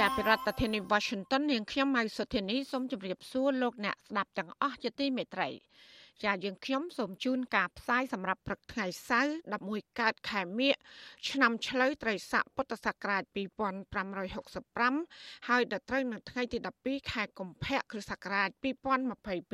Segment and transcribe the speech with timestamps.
[0.00, 5.48] ជាប្រធានាធិបតី Washington នាងខ្ញុំម៉ៅសុធានីសូមជម្រាបសួរលោកអ្នកស្ដាប់ទាំងអស់ជាទីមេត្រី
[6.24, 9.32] ចាយើងខ្ញុំសូមជូនការផ្សាយសម្រាប់ព្រឹកថ្ងៃសៅរ៍
[9.66, 10.74] 11កើតខែមិញ
[11.30, 13.22] ឆ្នាំឆ្លូវត្រីស័កពុទ្ធសករាជ
[14.20, 18.48] 2565ហើយដល់ត្រូវនៅថ្ងៃទី12ខែកុម្ភៈគ្រិស្តសករាជ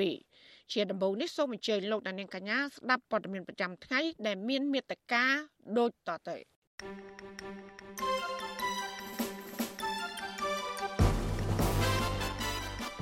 [0.05, 5.25] 2022ជាដំបូងនេះសូមអញ្ជើញលោកអ្នកនាងកញ្ញាស្ដាប់ព័ត៌មានប្រចាំថ្ងៃដែលមានមេត្តា
[5.79, 6.37] ដូចតទៅ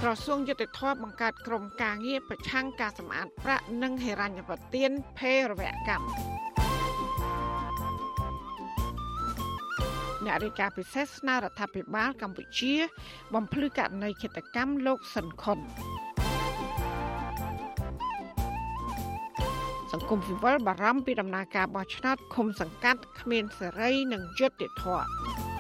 [0.07, 6.07] ក្រសួងយុតិធម៌បង្កើតក្រុមការងារប្រឆាំងការសម្អាតប្រាក់និងហិរញ្ញប្បទានភេរវកម្ម
[10.25, 12.75] អ្នករាយការណ៍ពិសេសស្នើរដ្ឋាភិបាលកម្ពុជា
[13.35, 15.59] បំភ្លឺករណីឃាតកម្មលោកសុនខុន
[19.93, 25.54] សង្គមស៊ីវិលបារម្ភពីដំណើរការបោះឆ្នោតឃុំសង្កាត់គ្មានសេរីនិងយុត្តិធម៌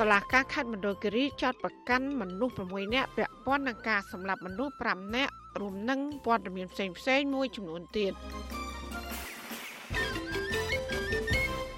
[0.00, 8.12] តឡាការខេត្តមណ្ឌលគិរីចោតប្រកាន់មនុស្ស6នាក់ពាក់ព័ន្ធនឹងការសម្លាប់មនុស្ស5នាក់រួមនឹងព័ត៌មានផ្សេងផ្សេងមួយចំនួនទៀត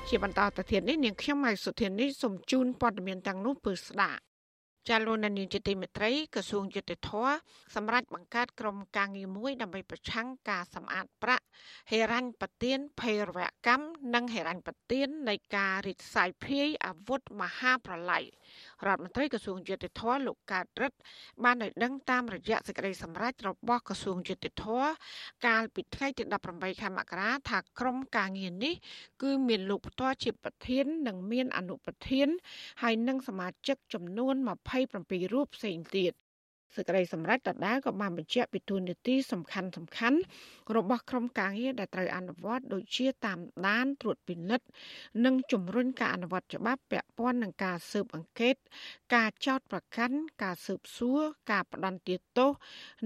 [0.09, 4.21] ជាបន្តទៅទៀតនេះនាងខ្ញុំហៃសុធានីសូមជូនព័ត៌មានទាំងនោះពឺស្ដាប់
[4.91, 7.11] ចាលោកនាយកជាទីមេត្រីក្រសួងយុតិធធ
[7.75, 11.45] សម្រាប់បង្កើតក្រុមការងារមួយដើម្បីប្រឆាំងការសម្អាតប្រាក់
[11.91, 18.25] ហេរញ្ញប្បទានភេរវកម្មនិងហេរញ្ញប្បទាននៃការរិទ្ធសាយភាយអាវុធមហាប្រឡ័យ
[18.87, 20.99] រដ្ឋមន្ត្រីក្រសួងយុតិធធលោកកើតរិទ្ធ
[21.45, 24.65] បានឲ្យដឹងតាមរយៈសេចក្តីសម្រេចរបស់ក្រសួងយុតិធធ
[25.47, 26.23] កាលពីថ្ងៃទី
[26.53, 28.75] 18ខែមករាថាក្រុមការងារនេះ
[29.23, 32.29] គឺមានលោកផ្ទាល់ជាប្រធាន និងមានអនុប្រធាន
[32.83, 34.47] ហើយនិងសមាជិកចំនួន20
[34.85, 36.13] 27រូបផ្សេងទៀត
[36.77, 40.19] សេចក្តីសម្រេចដដែលក៏បានបញ្ជាក់ពីទូនីតិសំខាន់សំខាន់
[40.77, 43.39] របស់ក្រុមការងារដែលត្រូវអនុវត្តដូចជាតាម
[43.69, 44.67] ដានត្រួតពិនិត្យ
[45.25, 48.55] និងជំរុញការអនុវត្តច្បាប់ពាក់ព័ន្ធនឹងការស៊ើបអង្កេត
[49.15, 51.21] ការចោទប្រកាន់ការស៊ើបសួរ
[51.51, 52.51] ការផ្ដន្ទាទោស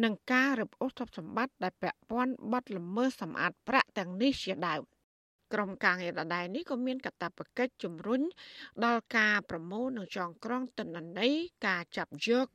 [0.04, 4.84] និងការរឹបអូសទ្រព្យសម្បត្តិដែលពាក់ព័ន្ធបទល្មើសសម្អាតប្រាក់ទាំងនេះជាដើម។
[5.54, 8.22] ក្រុមការងារដដែលនេះក៏មានកាតព្វកិច្ចជំរុញ
[8.84, 11.32] ដល់ការប្រមូលនិងចងក្រងទិន្នន័យ
[11.66, 12.47] ការចាប់យក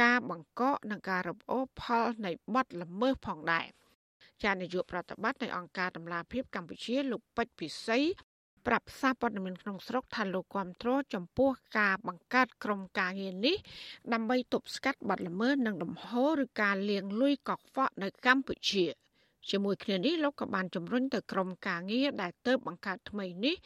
[0.00, 3.66] ការបង្កកនិងការរំអូសផលនៃបទល្មើសផងដែរ
[4.42, 7.98] ចានាយកប្រតិបត្តិនៃអង្គការតម្លាភាពកម្ពុជាលោកពេជ្រពិសី
[8.66, 13.56] ប្រាប់សារព័ត៌មានក្នុងស្រុកថាលោកគាំទ្រចំពោះការបង្កើតក្រុមការងារនេះ
[14.12, 18.84] ដើម្បីទប់ស្កាត់បទល្មើសនិងដំហូរឬការលាងលុយកខ្វក់នៅកម្ពុជា។
[19.50, 23.56] ជាមួយគ្នានេះលោកក៏បានជំរុញទៅក្រុមការងារដែលទៅបង្កើតថ្មីនេះ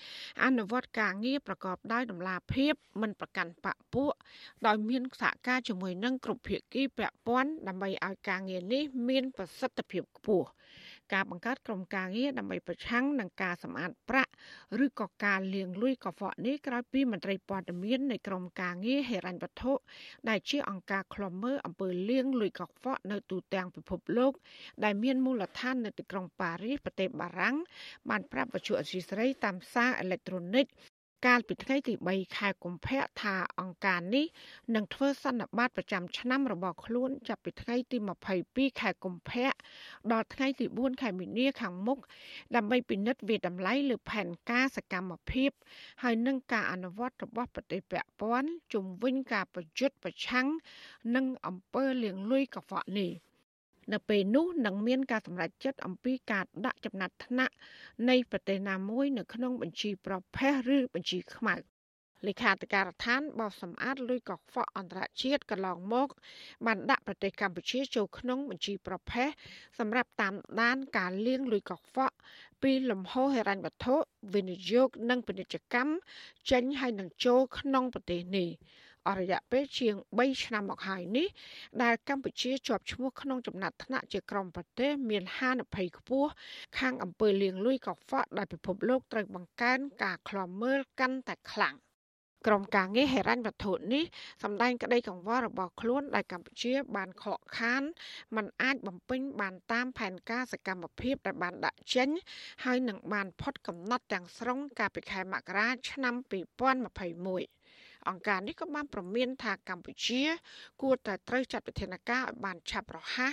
[0.45, 4.13] អនុវត្តការងារប្រកបដោយតម្លាភាពមិនប្រកាន់បកពួក
[4.67, 10.49] ដោយមានសហការជាមួយនឹងគ្រប់ភាគីពាក់ព័ន្ធដើម្បីឲ្យការងារនេះមានប្រសិទ្ធភាពខ្ពស់
[11.13, 14.33] ការបង្កើតក្រុមការងារដើម្បីប្រឆាំងនឹងការសម្អាតប្រាក់
[14.85, 19.73] ឬក៏ការលាងលុយកខ្វក់នេះក្រោយពីមន្ត្រីព័ត៌មាននៃក្រុមការងារហេរញ្ញវត្ថុ
[20.29, 24.33] ដែលជាអង្គការឃ្លាំមើលអំពើលាងលុយកខ្វក់នៅទូទាំងពិភពលោក
[24.85, 27.57] ដែលមានមូលដ្ឋាននៅទីក្រុងប៉ារីសប្រទេសបារាំង
[28.11, 30.67] បានប្រាប់វិទ្យុអសីស្រីតាមសារអេឡិចត្រូនិក
[31.25, 34.27] កាលពីថ្ងៃទី3ខែកុម្ភៈថាអង្គការនេះ
[34.75, 37.97] នឹងធ្វើសន្និបាតប្រចាំឆ្នាំរបស់ខ្លួនចាប់ពីថ្ងៃទី
[38.39, 39.49] 22ខែកុម្ភៈ
[40.13, 41.99] ដល់ថ្ងៃទី4ខែមីនាខាងមុខ
[42.57, 45.51] ដើម្បីពិនិត្យវាតម្លៃលើផែនការសកម្មភាព
[46.03, 50.47] ហើយនឹងការអនុវត្តរបស់ប្រទេសពាក់ព័ន្ធជំវិញការប្រយុទ្ធប្រឆាំង
[51.15, 53.13] នឹងអំពើលាងលុយកខ្វក់នេះ។
[53.93, 57.55] នៅពេលនោះនឹងមានការសម្រេចចិត្តអំពីការដាក់ចំណាត់ថ្នាក់
[58.09, 61.57] នៃប្រទេសណាមួយនៅក្នុងបញ្ជីប្រភេទឬបញ្ជីខ្មៅ
[62.27, 66.09] លេខាធិការដ្ឋានបោះសម្អាតលុយកខ្វក់អន្តរជាតិកន្លងមក
[66.67, 69.29] បានដាក់ប្រទេសកម្ពុជាចូលក្នុងបញ្ជីប្រភេទ
[69.79, 72.15] សម្រាប់តាមដានការលាងលុយកខ្វក់
[72.63, 73.95] ពីលំហូរហិរញ្ញវត្ថុ
[74.35, 75.93] វិនិយោគនិងពាណិជ្ជកម្ម
[76.51, 78.49] ចេញហើយនឹងចូលក្នុងប្រទេសនេះ
[79.07, 81.29] អស់រយៈពេលជាង3ឆ្នាំមកហើយនេះ
[81.83, 86.31] ដែលកម្ពុជាជាប់ឈ្មោះក្នុងចំណាត់ថ្នាក់ជាក្រុមប្រទេសមានហានិភ័យខ្ពស់
[86.79, 91.77] ខាងអំពើលាងលុយកខ្វក់ដែលពិភពលោកត្រូវបង្កើនការឃ្លាំមើលកាន់តែខ្លាំង
[92.47, 94.05] ក្រុមការងារហេរញ្ញវត្ថុនេះ
[94.43, 97.83] សម្ដែងក្តីកង្វល់របស់ខ្លួនដែលកម្ពុជាបានខកខាន
[98.37, 102.09] มันអាចបំពេញបានតាមផែនការសកម្មភាពដែលបានដាក់ចេញ
[102.65, 107.56] ហើយនឹងបានផុតកំណត់ទាំងស្រុងកាលពីខែមករាឆ្នាំ2021
[108.09, 110.23] អង្គការនេះក៏បានប្រមានថាកម្ពុជា
[110.83, 113.33] គួរតែត្រូវចាត់វិធានការឲ្យបានឆាប់រហ័ស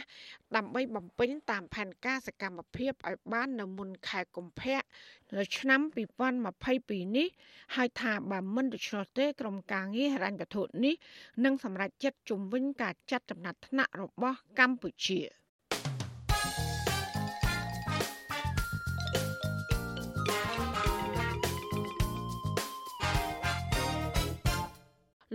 [0.56, 4.82] ដើម្បីបំពេញតាមផែនការសកម្មភាពឲ្យបាននៅមុនខែកុម្ភៈ
[5.38, 5.82] នៅឆ្នាំ
[6.48, 7.28] 2022នេះ
[7.76, 10.96] ហើយថាបើមិនដូច្នោះទេក្រុមការងារហិរញ្ញវត្ថុនេះ
[11.46, 15.22] នឹងសម្រេចចិត្តជំវិញការចាត់ចំណាត់ថ្នាក់របស់កម្ពុជា។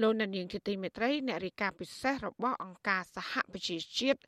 [0.02, 4.18] លោកនាងជាទីមេត្រីអ្នករាយការណ៍ពិសេសរបស់អង្គការសហប្រជាជាតិ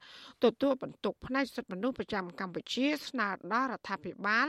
[0.45, 4.49] ទទួលបន្ទុកផ្នែកសិទ្ធិមនុស្សប្រចាំកម្ពុជា ស្នើដល់រដ្ឋាភិបាល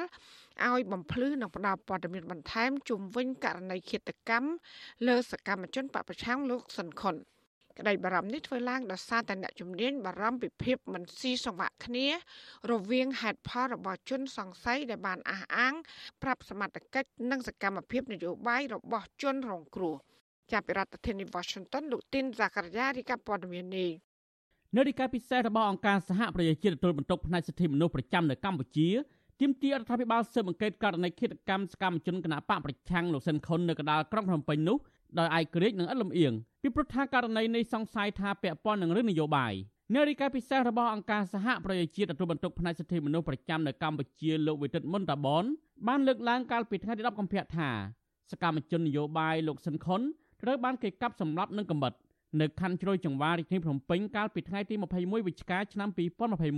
[0.67, 4.51] ឲ្យបំភ្លឺនិងផ្ដល់ព័ត៌មានបន្ថែមជុំវិញករណីឃាតកម្ម
[5.07, 7.15] លើសកម្មជនបពប្រឆាំងលោកសុនខុន
[7.79, 12.07] ក្តីបារម្ភនេះធ្វើឡើងដោយសារតែអ្នកជំនាញបារម្ភពីភាពមិនស៊ីសង្វាក់គ្នា
[12.71, 15.73] រវាងហេតុផលរបស់ជនសង្ស័យដែលបានអះអាង
[16.21, 19.97] ប្រាប់សមត្ថកិច្ចនិងសកម្មភាពនយោបាយរបស់ជនរងគ្រោះ។
[20.51, 23.89] ចាប់ពីរដ្ឋធានី Washington លោកទីនសាករារីកាព័ត៌មាននេះ
[24.75, 28.89] នៅរីកាពិសេសរបស់អង្គការសហប្រជាជាតិទទួលបន្ទុកផ្នែកសិទ្ធិមនុស្សប្រចាំនៅកម្ពុជា
[29.39, 34.77] ទាមទាររដ្ឋាភិបាលស៊ើបអង្កេតករណីឃាតកម្មសកម្មជនគណបកប្រឆាំងលោកសិនខុននៅកណ្ដាលក្រុងភ្នំពេញនោះ
[35.19, 39.53] ដោយឯករាជ្យនិងឥតលំអៀងពីព្រោះថាករណីនេះសង្ស័យថាពាក់ព័ន្ធនឹងរឿងនយោបាយ
[39.95, 45.43] នៅរីកាពិសេសរបស់អង្គការសហប្រជាជាតិទទួលបន្ទុកផ្នែកសិទ្ធិមនុស្សប្រចាំនៅកម្ពុជាលោកវិទិតមុនតាបន
[45.87, 47.69] បានលើកឡើងកាលពីថ្ងៃទី10កុម្ភៈថា
[48.31, 50.01] សកម្មជននយោបាយលោកសិនខុន
[50.43, 51.93] ត្រូវបានគេកាប់សម្លាប់នឹងកំបិត
[52.41, 55.89] នៅខណ្ឌជ្រោយចង្វាររាជធានីភ្នំពេញកាលពីថ្ងៃទី21វិច្ឆិកាឆ្នាំ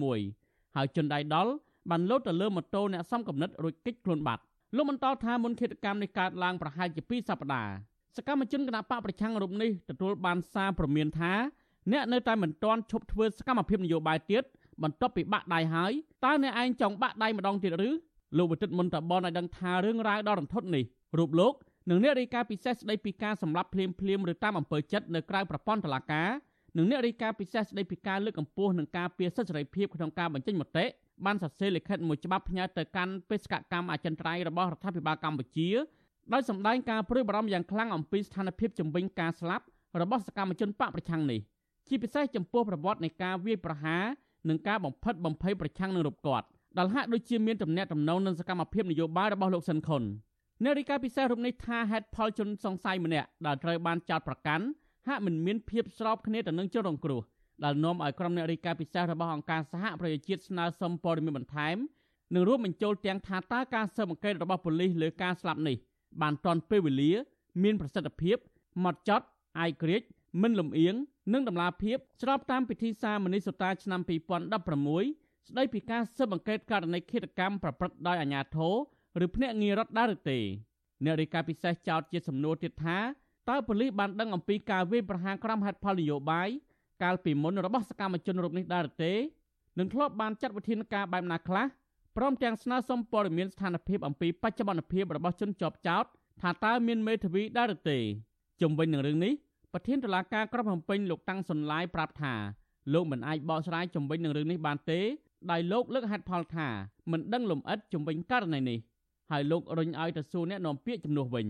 [0.03, 1.51] 2021ហើយជនដៃដល់
[1.89, 4.41] បានលោតទៅលើម៉ូតូអ្នកសំកំណិតរួចគេចខ្លួនបាត់
[4.75, 7.73] លោកបន្តថាមុនឃាតកម្មនេះកើតឡើងប្រហែលជា2សប្តាហ៍
[8.17, 11.33] សកម្មជនគណបកប្រឆាំងរូបនេះទទួលបានសារព្រមានថា
[11.91, 14.43] អ្នកនៅតែមិនទាន់ឈប់ធ្វើសកម្មភាពនយោបាយទៀត
[14.83, 15.91] បន្ទាប់ពីបាក់ដៃហើយ
[16.25, 17.89] តើអ្នកឯងចង់បាក់ដៃម្ដងទៀតឬ
[18.37, 20.83] លោកវិទិតមុនតបនឲ្យដឹងថារឿងរ៉ាវដ៏រន្ធត់នេះ
[21.17, 21.53] រូបលោក
[21.89, 26.29] និងអ្នករាយការណ៍ពិសេសស្ដីពីការសម្លាប់ភ្លាមភ្លាមឬតាមអំពើចិត្តនៅក្រៅប្រព័ន្ធតុលាការ
[26.77, 30.85] និងអ្នករាយការណ៍ពិសេសស្ដីពីការលើកកម្ពស់និងការពារសិទ្ធិសេរីភាពក្នុងការបញ្ចេញមតិ
[31.25, 35.69] បានសរសេរលិខិតមួយច្បាប់ផ្ញើទៅកាន់បេសកកម្មអចិន្ត្រៃយ៍របស់រដ្ឋាភិបាលកម្ពុជា
[36.33, 39.65] ដោយសម្ដែងការព្រួយបារម្ភយ៉ាងខ្លាំងអំពីស្ថានភាពជំវិញការស្លាប់
[40.01, 41.39] របស់សកម្មជនបកប្រឆាំងនេះ
[41.87, 44.03] ជាពិសេសចំពោះប្រវត្តិនៃការវាយប្រហារ
[44.49, 46.45] និងការបំផិតបំភ័យប្រឆាំងនឹងរូបគាត់
[46.77, 50.03] ដែលហាក់ដូចជាមានទំនាក់ទំនងនឹងសកម្មភាពនយោបាយរបស់លោកសិនខុន
[50.63, 54.65] អ្នករាយការណ៍ពិសេសរូបនេះថាហេតុផលជនសង្ស័យម្នាក់ដែលត្រូវបានចោទប្រកាន់
[55.07, 57.21] ហាក់មិនមានភាពស្របគ្នាទៅនឹងជនរងគ្រោះ
[57.63, 61.77] ដែលនាំឲ្យក្រុមអ្នករាយការណ៍ពិសេសរបស់អង្គការសហប្រជាជាតិស្នើសុំព័ត៌មានបន្ថែម
[62.33, 65.77] និងរួមបញ្ចូលទាំងថាតើការស៊ើបអង្កេតរបស់ប៉ូលីសលើការស្លាប់នេះ
[66.21, 67.11] បានទាន់ពេលវេលា
[67.63, 68.37] មានប្រសិទ្ធភាព
[68.83, 69.25] ម៉ត់ចត់
[69.65, 70.07] ឯករាជ្យ
[70.41, 70.95] មិនលំអៀង
[71.33, 78.75] និងដំណាភាពស្របតាមពិធីសារមនីសុតាឆ្នាំ2016ស្ដីពីការស៊ើបអង្កេតករណីឃាតកម្មប្រព្រឹត្តដោយអាជ្ញាធរ
[79.25, 80.39] ឬភ្នាក់ងាររដ្ឋដែរឬទេ
[81.03, 82.97] អ្នករាយការណ៍ពិសេសចោទជាសំណួរទៀតថា
[83.49, 86.49] តើប៉ូលីសបានដឹងអំពីការវាយប្រហារក្រុមហេតុផលនយោបាយ
[87.03, 89.13] កាលពីមុនរបស់សកម្មជនរូបនេះដែរឬទេ
[89.77, 91.65] នឹងធ្លាប់បានចាត់វិធានការបែបណាខ្លះ
[92.17, 96.05] ព្រមទាំងស្នើសុំព័ត៌មានស្ថានភាពអំពីបច្ចុប្បន្នភាពរបស់ជនជាប់ចោទ
[96.41, 97.97] ថាតើមានមេធាវីដែរឬទេ
[98.61, 99.33] ជុំវិញនឹងរឿងនេះ
[99.73, 102.33] ប្រធានតុលាការក្រុងភ្នំពេញលោកតាំងសុនឡាយប្រាប់ថា
[102.93, 104.99] លោកមិនអាចបកស្រាយជុំវិញនឹងរឿងនេះបានទេ
[105.51, 106.67] ដោយលោកលើកហេតុផលថា
[107.11, 108.79] មិនដឹងលំអិតជុំវិញករណីនេះ
[109.33, 111.47] ហើយលោករុញឲ្យទៅសួរអ្នកនាំពាក្យជំនួសវិញ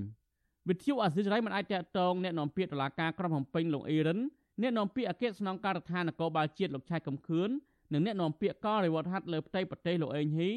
[0.70, 4.20] វិទ្យុអាស៊ីសេរីមិនអាចតាក់ទងអ្នកនាំពាក្យតុលាការក្រុងភ្នំពេញលោកអ៊ីរិន
[4.62, 7.50] អ្នកនាំពាក្យអគ្គស្នងការដ្ឋាននគរបាលជាតិលោកឆៃកំខឿន
[7.94, 10.52] និងអ្នកនាំពាក្យករិវត្តហាត់លើផ្ទៃប្រទេសលោកអេងហ៊ី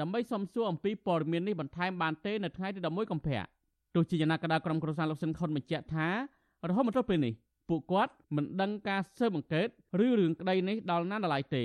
[0.00, 3.42] ដើម្បីសំសួរអំពីព័ត៌មាននេះបន្ថែមបានទេនៅថ្ងៃទី11កុម្ភៈ
[3.94, 6.08] ទោះជាយ៉ាងណាក៏ដោយក្រុមគ្រួសារលោកស៊ិនខុនបញ្ជាក់ថា
[6.68, 7.34] រហូតមកទល់ពេលនេះ
[7.68, 9.68] ពួកគាត់មិនដឹងការស៊ើបអង្កេត
[10.04, 11.64] ឬរឿងក្តីនេះដល់ណាដល់ឡើយទេ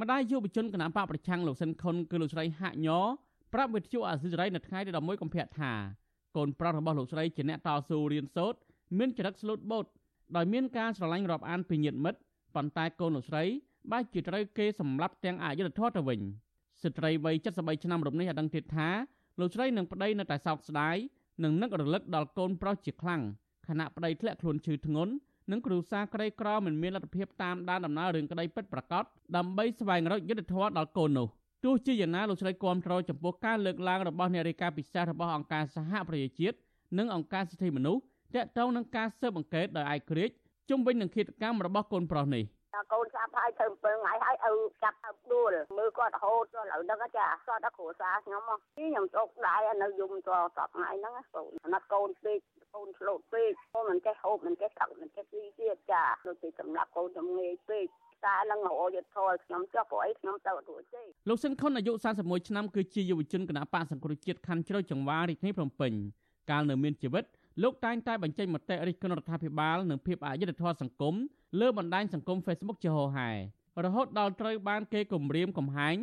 [0.00, 3.06] ម្ដាយយុវជនគណៈបកប្រឆាំងលោកស៊ិនខុនគឺលោកស្រីហាក់ញ័រ
[3.52, 5.72] ប្រាប់វិទ្យុអាស៊ីសេរីនៅថ្ងៃទី11កុម្ភៈថា
[6.36, 8.58] កូនប្រុសរបស់លោកស្រីជាអ្នកតស៊ូរៀនសូត្រ
[8.98, 9.86] មានចរិតស្លូតបូត
[10.36, 12.20] ដោយមានការស្រឡាញ់រាប់អានពីញាតិមិត្ត
[12.54, 13.44] ប៉ុន្តែកូនលោកស្រី
[13.90, 16.20] បែរជាត្រូវគេសម្លាប់ទាំងអយុធធម៌ទៅវិញ
[16.82, 18.88] ស្ត្រីវ័យ73ឆ្នាំរូបនេះឲ្យដឹងទៀតថា
[19.40, 20.96] លោកស្រីនិងប្តីនៅតែសោកស្ដាយ
[21.44, 23.22] និងនឹករលឹកដល់កូនប្រុសជាខ្លាំង
[23.68, 25.12] ខណៈប្តីធ្លាក់ខ្លួនឈឺធ្ងន់
[25.50, 29.04] និងគ្រូសាក្រីក្រមិនមានលទ្ធភាពតាមដានដំណើររឿងក្តីពិតប្រាកដ
[29.36, 31.28] ដើម្បីស្វែងរកយុត្តិធម៌ដល់កូននោះ
[31.64, 36.56] ទោះជាយ៉ាងណាលោកស្រីគាំទ្រចំពោះការលើកឡើងរបស់អ្នករាយការណ៍ពិសេសរបស់អង្គការសហប្រជាជាតិ
[36.98, 38.02] និងអង្គការសិទ្ធិមនុស្ស
[38.34, 40.34] ទាក់ទងនឹងការស៊ើបអង្កេតដោយឯករាជ្យ
[40.70, 42.44] ជុំវិញនឹងឃាតកម្មរបស់កូនប្រុសនេះ
[42.92, 52.38] កូនចាប់ហើយធ្វើ7ថ្ងៃហើយឲ្យចាប់ទៅដួលមើលគាត់រហូតដល់ឥឡូវហ្នឹងចាគាត់ដល់គ្រួសារខ្ញុំមកខ្ញុំជោគដែរនៅយំទៅសប្ថ្ងៃហ្នឹងកូនណាត់កូនពេក
[52.74, 57.86] កូនឆ្លូតពេកកូនមិនចេះហូបមិនចេះទឹកមិនចេះស៊ីទៀតចាដូចជាសម្រាប់កូនជំងឺពេក
[58.26, 65.92] តែនឹងរយុទ្ធធរខ្ញុំចុះព្រោះអីខ្ញុំទៅរួចទេលោកស៊ិនខុនអាយុ41ឆ្នាំគឺជាយុវជនគណៈបកសង្គ្រោះជាតិខណ្ឌជ្រោយចង្វាររាជធានីភ្នំពេញ
[66.50, 67.24] កាលនៅមានជីវិត
[67.62, 71.14] លោកតែងតែបញ្ចេញមតិរិះគន់រដ្ឋាភិបាលនិងភាពអយុត្តិធម៌សង្គម
[71.60, 73.30] លើបណ្ដាញសង្គម Facebook ជាហោហែ
[73.84, 75.96] រហូតដល់ត្រូវបានគេគំរាមកំហែង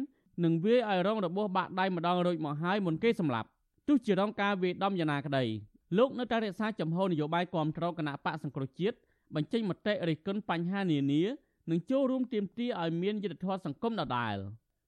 [0.44, 3.48] និងវាយឲ្យរងរបួសបាក់ដៃម្ដងរួចមកហើយមុនគេសម្លាប់
[3.88, 5.44] ទោះជារងការវាយដំយ៉ាងណាក្តី
[5.98, 8.98] លោកនៅតែរក្សាចំហនយោបាយគាំទ្រគណៈបកសង្គ្រោះជាតិ
[9.36, 11.24] បញ្ចេញមតិរិះគន់បញ្ហានានា
[11.72, 14.38] និងចូលរួមទាមទារឲ្យមានយុត្តិធម៌សង្គមដដែល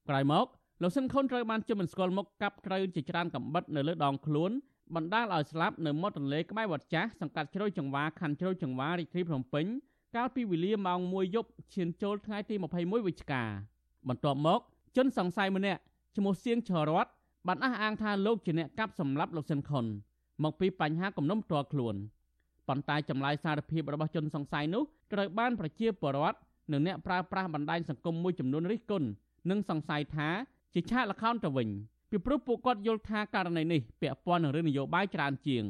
[0.08, 0.46] ក្រោយមក
[0.82, 4.50] លោកស៊ិនខុនត្រូវបានជុំមិនស្គាល់មុខកាប់ត្រូវជាច្រើនកំបិតនៅលើដងខ្លួន
[4.94, 9.66] បណ្ដាលឲ្យស្លាប់នៅមាត់ទន្លេក្បែរវត្តចាស់សង្កាត់ជ្រោយចង្វាខណ្ឌជ្រោយចង្វារាជធានីភ្នំពេញ
[10.16, 13.42] កាលពីវេលាម៉ោង1យប់ឈានចូលថ្ងៃទី21វិច្ឆិកា
[14.08, 14.60] បន្ទាប់មក
[14.96, 15.80] ជនសង្ស័យម្នាក់
[16.16, 17.06] ឈ្មោះសៀងឆរត
[17.46, 19.84] បានអះអាងថាលោកជាអ្នកកាប់សម្លាប់លោកស៊ិនខុន
[20.44, 21.94] មកពីបញ្ហាគំនុំផ្ទាល់ខ្លួន
[22.68, 24.82] ប៉ុន្តែចម្លើយសារភាពរបស់ជនសង្ស័យនោះ
[25.12, 26.38] ត្រូវបានប្រជាពលរដ្ឋ
[26.72, 29.08] និងអ្នកប្រើប្រាស់បណ្ដាញសង្គមមួយចំនួនរិះគន់
[29.50, 30.28] និងសង្ស័យថា
[30.74, 31.68] ជាឆាកល្ខោនទៅវិញ
[32.10, 35.64] ពីព្រោះពួកគាត់យល់ថាករណីនេះពាក់ព័ន្ធនឹងរឿងនយោបាយច្រើនជាង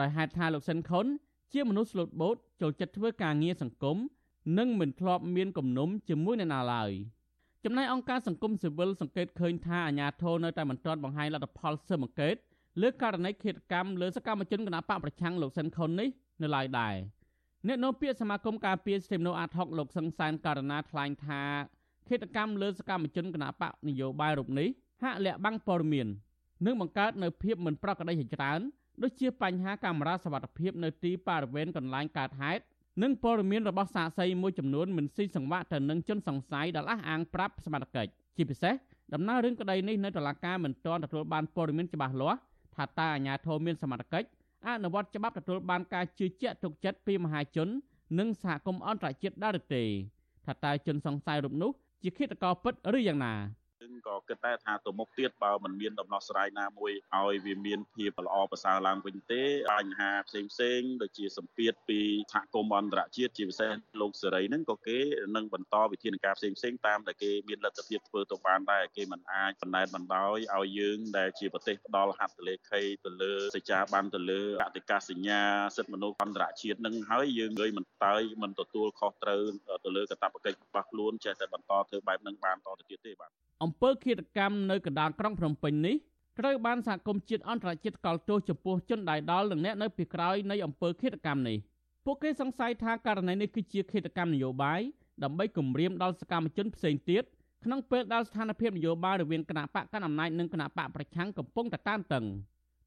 [0.00, 1.06] ដោយហេតុថាលោកស៊ិនខុន
[1.52, 3.96] ជាមនុស្សស្លូតបូតចូលចិត្តធ្វើការងារសង្គម
[4.58, 6.90] និងមិនធ្លាប់មានគំនុំជាមួយអ្នកណាឡើយ
[7.64, 12.36] ចំណែកអង្គការសង្គមស៊ីវិលសង្កេតឃើញថាអាញាធរនៅតែមិនទាន់បង្ហាញលទ្ធផលស៊ើបអង្កេត
[12.82, 16.08] លើករណីឃាតកម្មលើសកម្មជនគណបកប្រឆាំងលោកស៊ិនខុននេះ
[16.42, 16.94] នៅឡើយដែរ
[17.68, 21.42] អ្នកនាំពាក្យសមាគមការពារសិទ្ធិមនុស្សអាត់ហុកលោកសង្សានករណីថ្លែងថា
[22.08, 24.68] ឃាតកម្មលើសកម្មជនគណបកនយោបាយរូបនេះ
[25.02, 26.06] ហាក់លាក់បាំងព័ត៌មាន
[26.66, 28.60] និងបង្កើតនៅភាពមិនប្រក្រតីជាច្រើន
[29.02, 32.62] ដូចជាបញ្ហាកាមេរ៉ាសវត្ថិភាពនៅទីបរិវេណកន្លែងកើតហេតុ
[33.02, 38.74] និងព័ត៌មានរបស់សាកសីមួយចំនួនមិនស៊ីសង្វាក់ទៅនឹងជនសង្ស័យដែលអះអាងប្រាប់សមត្ថកិច្ចជាពិសេស
[39.14, 42.38] ដំណើររឿងក្តីនេះនៅតុលាការមិនទាន់ទទួលបានព័ត៌មានច្បាស់លាស់
[42.76, 44.26] ថាតើអាជ្ញាធរមានសមត្ថកិច្ច
[44.64, 47.68] អនុវត្តច្បាប់ទទួលបានការជឿជាក់ទុកចិត្តពីមហាជន
[48.18, 49.82] និងសហគមន៍អន្តរជាតិដែរឬទេ
[50.44, 51.70] ថាតើជនសង្ស័យរូបនោះ
[52.02, 53.34] ជាឃាតករពិតឬយ៉ាងណា
[53.82, 59.42] យើងក៏គិតតែថាទៅមុខទៀតបើមិនមានដំណោះស្រាយណាមួយឲ្យវាមានភាពល្អប្រសើរឡើងវិញទេ
[59.72, 62.00] បញ្ហាផ្សេងផ្សេងដូចជាសម្ពាធពី
[62.32, 64.98] សហគមន៍អន្តរជាតិជាពិសេសលោកសេរីហ្នឹងក៏គេ
[65.36, 75.40] នឹងបន្តវិធានការផ្សេងផ្សេងតាមដែលគេមានលទ្ធភាពធ្វើទៅបានដែរគេមិនអាចបណ្តែតបណ្ដោយឲ្យយើងដែលជាប្រទេសផ្ដល់ហត្ថលេខីទៅលើសេចក្ដីបានទៅលើកតិកាសញ្ញា
[75.76, 79.42] សិទ្ធិមនុស្សអន្តរជាតិនឹងហើយយើងងើយមិនតើយមិនទទួលខុសត្រូវ
[79.84, 83.32] ទៅលើកាតព្វកិច្ចរបស់ខ្លួនចេះតែបន្តធ្វើបែបហ្នឹងបានតទៅទៀតទេបាទ
[83.66, 85.96] អំពើឃាតកម្មនៅកណ្ដាលក្រុងភ្នំពេញនេះ
[86.38, 91.56] ត្រូវបានសហគមន៍ជាតិអន្តរជាតិកោតទោសចំពោះជនដែលដល់និងអ្នកនៅពីក្រោយនៃអំពើឃាតកម្មនេះ
[92.04, 94.80] ពួកគេសង្ស័យថាករណីនេះគឺជាឃាតកម្មនយោបាយ
[95.24, 97.24] ដើម្បីគំរាមដល់សកម្មជនផ្សេងទៀត
[97.64, 102.24] ក្នុងពេលដែលស្ថានភាពនយោបាយរវាងគណៈបកកណ្ដាលអំណាចនិងគណៈបកប្រឆាំងកំពុងតែតានតឹង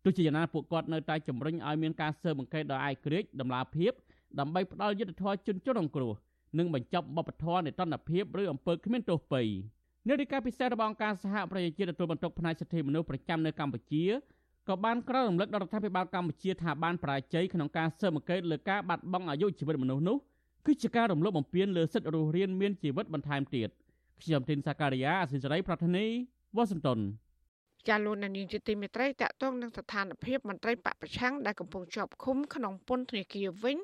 [0.03, 3.91] ទោះជាយ៉ាងណាពួកគាត់នៅតែជំរុញឲ្យមានការស៊ើបអង្កេតដោយឯករាជ្យដំណាភាព
[4.39, 6.13] ដើម្បីផ្ដល់យុត្តិធម៌ជនជនរងគ្រោះ
[6.57, 9.41] និងបញ្ចប់បបធរនៃតន្តភាពឬអំពើគ្មានទោសពៃ។
[10.09, 14.03] នាយិកាពិសេសរបស់អង្គការសហប្រជាជាតិទទួលបន្ទុកផ្នែកសិទ្ធិមនុស្សប្រចាំនៅកម្ពុជា
[14.67, 20.17] ក៏បានក្រោយរំលឹកដល់រដ្ឋាភិបាលកម្ពុជាថាបានបរាជ័យក្នុងការស៊ើបអង្កេតលើការបាត់បង់អាយុជីវិតមនុស្សនោះ
[20.65, 23.69] គឺជាការរំលោភបំពានលើសិទ្ធិរស់រានមានជីវិតបន្ថែមទៀត
[24.21, 26.05] ខ្ញុំទីនសាការីយ៉ាអសិរ័យប្រធានី
[26.55, 26.99] វ៉ាស៊ីនតោន
[27.87, 33.77] ចាលោកនានីជាទីមេត្រីតកតងនឹងស្ថានភាពមន្ត្រីបពប្រឆាំងដែលកំពុងជាប់ឃុំក្នុងពន្ធនាគារវិញ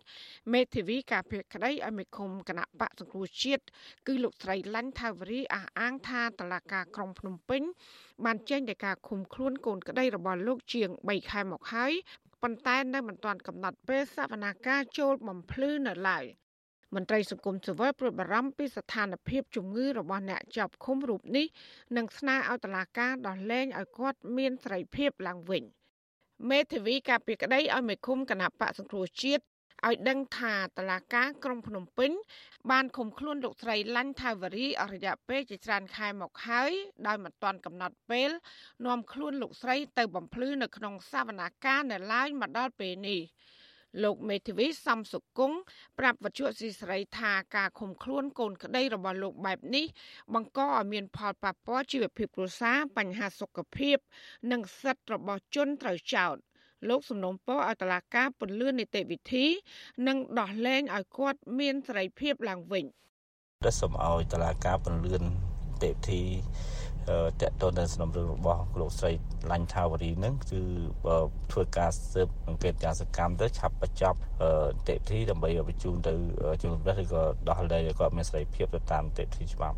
[0.53, 3.63] មេធាវីការពារក្តីឲ្យមេឃុំគណៈបកសង្គ្រោះជាតិ
[4.07, 7.61] គឺលោកស្រីឡាញ់ថាវរីអះអាងថាតឡាការក្រុងភ្នំពេញ
[8.25, 11.93] បានចេញដោយការឃុំខ្លួនកូនក្តីរបស់លោកជាង3ខែមកហើយ
[12.41, 16.25] ប៉ុន្តែនៅមិនទាន់កំណត់ពេលសវនាការចូលបំភ្លឺនៅឡើយ
[16.95, 21.45] មន្ត្រីសង្គមស៊ីវិលព្រួយបារម្ភពីស្ថានភាពជំងឺរបស់អ្នកជាប់ឃុំរូបនេះ
[21.97, 25.63] និងស្នើឲ្យតុលាការដោះលែងឲ្យគាត់មានសេរីភាពឡើងវិញ
[26.49, 29.43] មេធាវីការពីក្តីឲ្យមេឃុំគណៈបកសង្គ្រោះជាតិ
[29.87, 32.11] ឲ្យដឹងថាតឡាការក្រុងភ្នំពេញ
[32.71, 36.71] បានឃុំខ្លួនលោកស្រីឡាញ់ថាវរីអរិយៈពេលជាច្រើនខែមកហើយ
[37.07, 38.29] ដោយមិនទាន់កំណត់ពេល
[38.85, 43.21] នាំខ្លួនលោកស្រីទៅបំភ្លឺនៅក្នុងសវនាការនៅឡើយមកដល់ពេលនេះ
[44.03, 45.57] លោកមេធាវីសំសុគង្គ
[45.99, 49.85] ប្រាប់វត្ថុស៊ីស្រីថាការឃុំខ្លួនកូនក្តីរបស់លោកបែបនេះ
[50.33, 53.97] បង្កឲ្យមានផលប៉ះពាល់ជីវភាពគ្រួសារបញ្ហាសុខភាព
[54.51, 56.35] និងសិទ្ធិរបស់ជនត្រូវចោទ
[56.89, 59.45] លោកសំណុំពរឲ្យតឡាការពន្លឿននីតិវិធី
[60.07, 62.85] និងដោះលែងឲ្យគាត់មានសេរីភាពឡើងវិញ
[63.65, 65.31] តែសូមឲ្យតឡាការពន្លឿននី
[65.83, 66.21] តិវិធី
[67.07, 69.11] តកតទៅនឹងសំណុំរឿងរបស់លោកស្រី
[69.51, 70.61] ឡាញ់ថាវរីនឹងគឺ
[71.51, 74.17] ធ្វើការស៊ើបអង្កេតយ៉ាងសកម្មទៅឆាប់បញ្ចប់
[74.87, 76.13] តេទីដើម្បីបញ្ជូនទៅ
[76.61, 79.77] ជំនុំជម្រះឬក៏ដោះលែងឲ្យគាត់មានសេរីភាពទៅតាមតេទីច្បាប់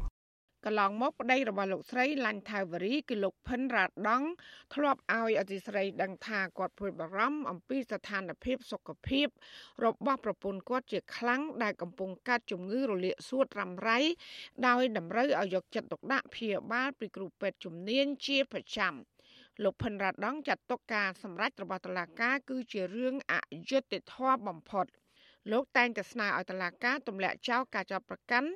[0.67, 4.23] កន្លងមកប្តីរបស់លោកស្រីឡាញ់ថាវរីគឺលោកផិនរ៉ាដង
[4.73, 9.27] ធ្លាប់ឲ្យអធិស្រីដឹងថាគាត់ព្រួយបារម្ភអំពីស្ថានភាពសុខភាព
[9.85, 13.99] របស់ប្រពន្ធគាត់ជាខ្លាំងដែលកំពុងកាត់ជំងឺរលាកសួតរ៉ាំរ៉ៃ
[14.67, 18.93] ដោយតម្រូវឲ្យយកចិត្តទុកដាក់ព្យាបាលពីគ្រូពេទ្យជំនាញជាប្រចាំ
[19.63, 23.33] លោកផិនរ៉ាដងចាត់ទុកការសម្រេចរបស់តុលាការគឺជារឿងអ
[23.69, 24.87] យុត្តិធម៌បំផុត
[25.51, 28.49] លោកតែងតែស្នើឲ្យតុលាការទម្លាក់ចោលការចាប់ប្រកាន់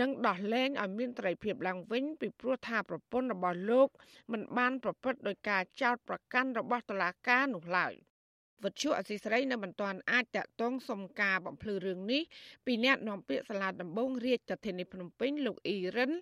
[0.00, 3.88] និងដោះលែងឲ្យមានត្រីភាពឡើងវិញពីព្រោះថាប្រពន្ធរបស់លោក
[4.32, 7.94] មិនបានប្រព្រឹត្តដោយការចោទប្រកាន់របស់តុលាការនោះឡើយ
[8.64, 12.22] វត្ថុអសីស្រីនៅមិនទាន់អាចតកតងសុំការបំភ្លឺរឿងនេះ
[12.66, 16.12] ពីអ្នកនាំពាក្យសាលាដំបងរាជធានីភ្នំពេញលោកអ៊ីរិន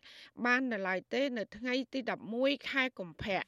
[0.44, 2.00] បាននៅឡើយទេ នៅថ្ងៃទី
[2.34, 3.42] 11ខែកុម្ភៈ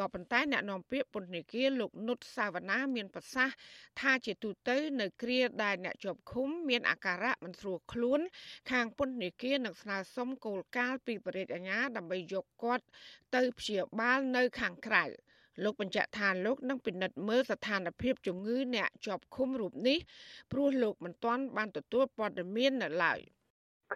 [0.00, 3.56] ក៏ប៉ុន្តែអ្នកនាំពាក្យពន្ធនាគារលោកនុតសាវណ្ណាមានប្រសាសន៍
[4.00, 8.20] ថាជាទូទៅនៅគ្រាដែលអ្នកជាប់ឃុំមានអាការៈមិនស្រួលខ្លួន
[8.70, 12.84] ខាងពន្ធនាគារនឹងស្នើសុំគោលការណ៍ពីបរិយាអាជ្ញាដើម្បីយកគាត់
[13.34, 15.04] ទៅព្យាបាលនៅខាងក្រៅ
[15.64, 19.98] លោកបញ្ជាក់ថាលោកនឹងពិនិត្យមើលស្ថានភាពជំងឺអ្នកជាប់ឃុំរូបនេះ
[20.52, 23.20] ព្រោះលោកមិនទាន់បានទទួលព័ត៌មាននៅឡើយ។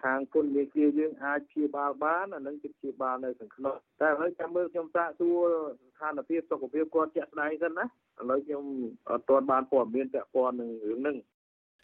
[0.03, 5.45] ខាងពន្ធនាគារយើងអាចព្យាបាលបានអានឹងជាព្យាបាលនៅខាងក្នុងតែឥឡូវចាំមើលខ្ញុំសាកសួរ
[5.91, 7.87] ស្ថានភាពសុខភាពគាត់ជាក់ស្ដែងសិនណាឥ
[8.29, 8.63] ឡូវខ្ញុំ
[9.09, 11.17] អត់ទាន់បានព័ត៌មានពាក់ព័ន្ធនឹងរឿងហ្នឹង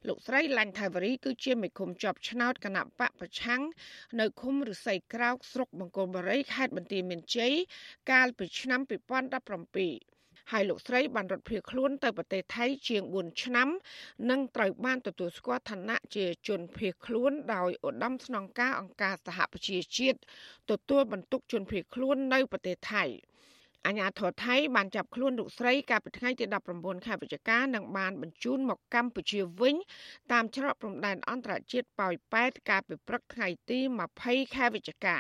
[0.08, 3.62] លោកស្រីឡាញ់ថៃវរីគឺជាមេឃុំជាប់ឆ្នោតគណៈបកប្រឆាំង
[4.20, 7.54] នៅឃុំរិស័យក្រោកស្រុកបង្គោលបរិយខេត្តបន្ទាយមានជ័យ
[8.12, 10.11] កាលពីឆ្នាំ2017
[10.52, 13.70] ហើយលោកស្រីបានរត់ភៀសខ្លួនទៅប្រទេសថៃជាង4ឆ្នាំ
[14.30, 20.20] និងត្រូវបានទទួលស្គាល់ឋានៈជាជនភៀសខ្លួនដោយឧត្តមស្នងការអង្គការសហប្រជាជាតិ
[20.72, 23.06] ទទួលបន្ទុកជនភៀសខ្លួននៅប្រទេសថៃ
[23.88, 26.46] អាញាធរថៃបានចាប់ខ្លួនលោកស្រីកាលពីថ្ងៃទី
[26.76, 29.76] 19ខែវិច្ឆិកានិងបានបញ្ជូនមកកម្ពុជាវិញ
[30.32, 33.80] តាមច្រកព្រំដែនអន្តរជាតិប៉ោយប៉ែតកាលពីព្រឹកថ្ងៃទី
[34.18, 35.18] 20ខែវិច្ឆិកា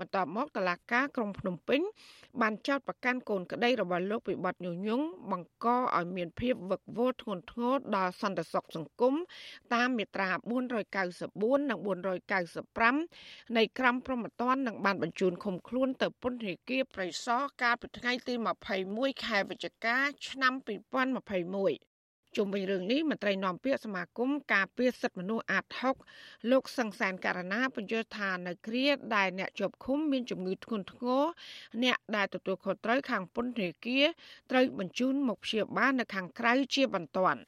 [0.00, 1.80] បន្ទាប់មកតឡាការក្រុងភ្នំពេញ
[2.40, 9.14] បានចោទប្រកាន់កូនក្តីរបស់លោកពីបទញុះញង់បង្កឲ្យមានភាពវឹកវរធ្ងន់ធ្ងរដល់សន្តិសុខសង្គម
[9.74, 10.28] តាមមាត្រា
[10.98, 11.78] 494និង
[12.82, 18.34] 495នៃក្រមព្រហ្មទណ្ឌនិងបានបញ្ជូនឃុំខ្លួនទៅពន្ធនាគារប្រៃសណកាលពីថ្ងៃទី
[18.80, 19.96] 21ខែវិច្ឆិកា
[20.28, 21.93] ឆ្នាំ2021
[22.36, 25.64] ជុំវិញរឿងនេះមន្ត្រីនាំពាក្យសមាគមការពារសិទ្ធិមនុស្សអាត
[26.08, 31.22] 6លោកសង្សានករណាបញ្យល់ថានៅគ្រាដែលអ្នកជាប់ឃុំមានជំងឺធ្ងន់ធ្ងរ
[31.84, 34.06] អ្នកដែលទទួលខុសត្រូវខាងពន្ធនាគារ
[34.50, 37.40] ត្រូវបញ្ជូនមកព្យាបាលនៅខាងក្រៅជាបន្ទាន់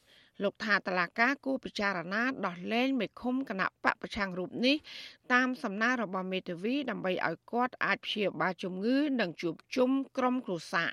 [0.42, 4.76] លោកថាតឡាកាគូពិចារណាដោះលែងមេឃុំគណៈបពប្រឆាំងរូបនេះ
[5.32, 10.90] តាមសំណើរបស់មេធាវីដើម្បីឲ្យគាត់អាចព្យាបាលជំងឺនិងជួបជុំក្រុមគ្រួសារ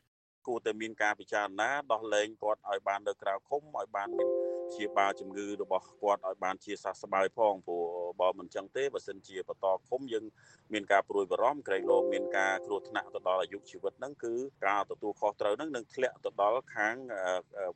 [0.47, 4.29] គួរតែមានការពិចារណាដោះលែងគាត់ឲ្យបាននៅក្រៅឃុំឲ្យបានមាន
[4.71, 7.83] ព្យាបាលជំងឺរបស់គាត់ឲ្យបានជាសះស្បើយផងព្រោះ
[8.21, 10.25] បើមិនចឹងទេបើសិនជាបន្តឃុំយើង
[10.73, 14.33] មានការព្រួយបារម្ភក្រែងលោមានការគ្រោះថ្នាក់ទៅដល់អាយុជីវិតហ្នឹងគឺ
[14.67, 16.95] ការទទួលខុសត្រូវហ្នឹងនឹងធ្លាក់ទៅដល់ខាង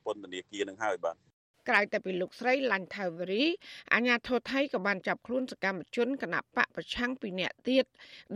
[0.06, 1.16] ពន្ធនាគារនឹងហើយបាទ
[1.70, 3.44] ក្រៅតែពីលោកស្រីឡាញ់ថាវរី
[3.94, 7.86] អាញាធរថៃក៏បានចាប់ខ្លួនសកម្មជនគណៈបកប្រឆាំងពីរនាក់ទៀត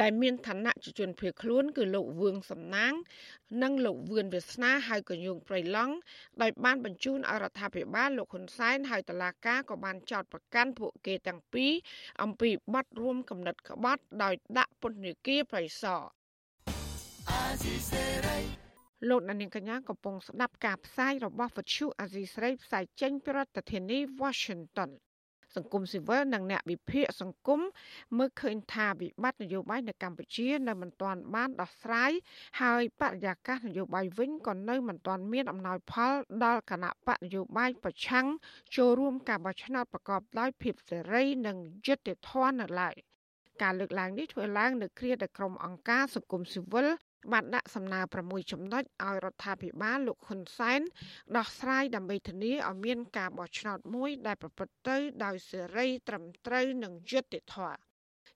[0.01, 2.93] ដែលមានឋានៈជាជនភៀសខ្លួនគឺលោកវឿងសំណាង
[3.63, 5.93] និងលោកវឿនវាសនាហៅកញូងព្រៃឡង់
[6.41, 11.71] ដោយបានបញ្ជូនអរដ្ឋាភិបាលលោកហ៊ុនសែនហើយតឡាកាក៏បានចោទប្រកាន់ពួកគេទាំងពីរ
[12.23, 16.01] អំពីបទរួមគំនិតក្បត់ដោយដាក់ពន្ធនាគារប្រៃសណ
[17.29, 18.70] អាស៊ីសេរី
[19.09, 24.91] លោកនាងកញ្ញាកំពុងស្ដាប់ការផ្សាយរបស់វិទ្យុអាស៊ីស្រីផ្សាយចេញពីរដ្ឋធានី Washington
[25.55, 27.59] សង្គមស៊ីវិលនិងអ្នកវិភាគសង្គម
[28.17, 32.11] មើលឃើញថាវិបត្តិនយោបាយនៅកម្ពុជានៅមិនទាន់បានដោះស្រាយ
[32.61, 38.27] ហើយបរិយាកាសនយោបាយវិញក៏នៅមិនទាន់មានអំណោយផលដល់គណៈបកនយោបាយប្រឆាំង
[38.75, 42.95] ចូលរួមការបោះឆ្នោតប្រកបដោយភាពសេរីនិងយុត្តិធម៌នៅឡើយ
[43.61, 46.87] ការលើកឡើងនេះធ្វើឡើងនៅគ្រាដែលក្រុមអង្គការសង្គមស៊ីវិល
[47.31, 50.81] បានដាក់សំណើ6ចំណុចឲ្យរដ្ឋាភិបាលលោកហ៊ុនសែន
[51.37, 57.77] ដោះស្រាយដើម្បីធានាឲ្យមានការបោះឆ្នោតមួយដែលប្រព្រឹត្តទៅដោយសេរីត្រឹមត្រូវនិងយុត្តិធម៌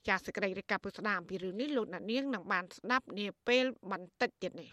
[0.07, 4.69] ចាសសេចក្តីរាយការណ៍ពុស្ដាអំពីរឿងនេះលោកអ្នកនាងនឹងបានស្ដាប់នាពេលបន្តិចទៀតនេះ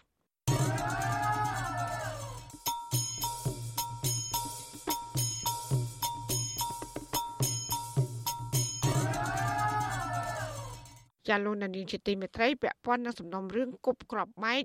[11.27, 14.63] ចាលោកនានីជាទីមេត្រីពាក់ព័ន្ធនឹងសំណុំរឿងគប់ក្របបែក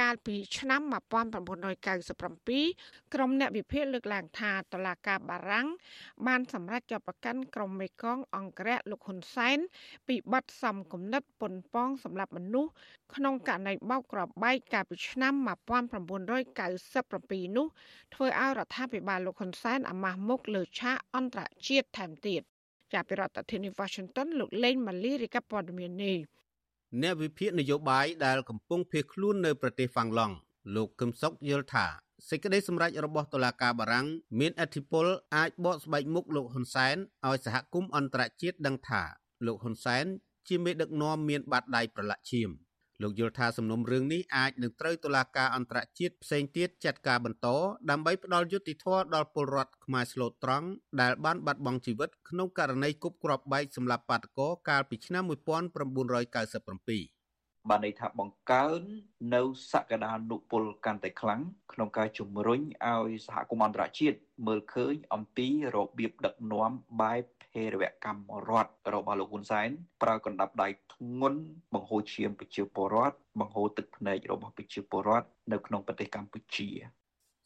[0.00, 0.80] កាលពីឆ្នាំ
[1.78, 5.68] 1997ក្រុមអ្នកវិភាគលើកឡើងថាតឡាកាបារាំង
[6.26, 9.58] បានសម្រេចចាប់ប្រកាន់ក្រុមមេកងអង្គរៈលោកហ៊ុនសែន
[10.08, 12.70] ពីបទសំគំនិតប៉ុនប៉ងសម្រាប់មនុស្ស
[13.14, 17.66] ក្នុងករណីបោកក្របបែកកាលពីឆ្នាំ1997នោះ
[18.14, 22.42] ធ្វើឲ្យរដ្ឋាភិបាលលោកហ៊ុនសែនអាម៉ាស់មុខលើឆាកអន្តរជាតិថែមទៀត
[22.92, 26.16] ចាប់ពីរដ្ឋធានី Washington លោកលេងម៉ាលីរាយការណ៍ព័ត៌មាននេះ
[27.02, 30.34] អ្នកវិភាគនយោបាយដែលកំពុងភៀសខ្លួននៅប្រទេសហ្វាំងឡង់
[30.74, 31.86] លោកកឹមសុខយល់ថា
[32.28, 34.06] សេចក្តីសម្រេចរបស់តុលាការបារាំង
[34.40, 39.02] មានអធិបុលអាចបកស្បែកមុខលោកហ៊ុនសែនឲ្យសហគមន៍អន្តរជាតិដឹងថា
[39.46, 40.04] លោកហ៊ុនសែន
[40.48, 42.50] ជាមេដឹកនាំមានបាតដៃប្រឡាក់ឈាម
[43.02, 47.48] លោកយល់ថាសំណុំរឿងនេះអាចនឹងត្រូវតុលាការអន្តរជាតិផ្សេងទៀតចាត់ការបន្ត
[47.90, 50.66] ដើម្បីផ្ដល់យុត្តិធម៌ដល់ពលរដ្ឋខ្មែរស្លូតត្រង់
[51.00, 57.20] ដែលបានបាត់បង់ជីវិតក្នុងករណីគប់គ្រាប់បែកសម្រាប់បាតកោកាលពីឆ្នាំ1997
[57.68, 58.80] បានន័យថាបង្កើន
[59.34, 61.40] នៅសក្តានុពលកាន់តែខ្លាំង
[61.72, 66.70] ក្នុងការជំរុញឲ្យសហគមន៍អន្តរជាតិមើលឃើញអំពីរបៀបដឹកនាំ
[67.02, 69.68] បែប ភេរវកម្មរដ្ឋរបស់លោកហ៊ុនសែន
[70.02, 71.40] ប្រើកណ្ដាប់ដៃធ្ងន់
[71.74, 76.68] បង្ហូរឈាមប្រជាពលរដ្ឋបង្ហូរទឹកភ្នែករបស់ប្រជាពលរដ្ឋនៅក្នុងប្រទេសកម្ពុជា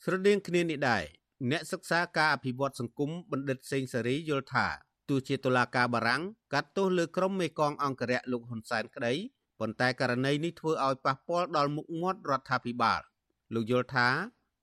[0.05, 1.05] ស្រដៀងគ្នានេះដែរ
[1.51, 4.67] អ្នកសិក្សាការអភិវឌ្ឍសង្គមបណ្ឌិតសេងសេរីយល់ថា
[5.09, 9.15] ទោះជាតុលាការបារាំងកាត់ទោសលើក្រុមមេកងអង្គរៈលោកហ៊ុនសែនក្តី
[9.61, 13.01] ប៉ុន្តែករណីនេះធ្វើឲ្យប៉ះពាល់ដល់មុខមាត់រដ្ឋាភិបាល
[13.55, 14.09] លោកយល់ថា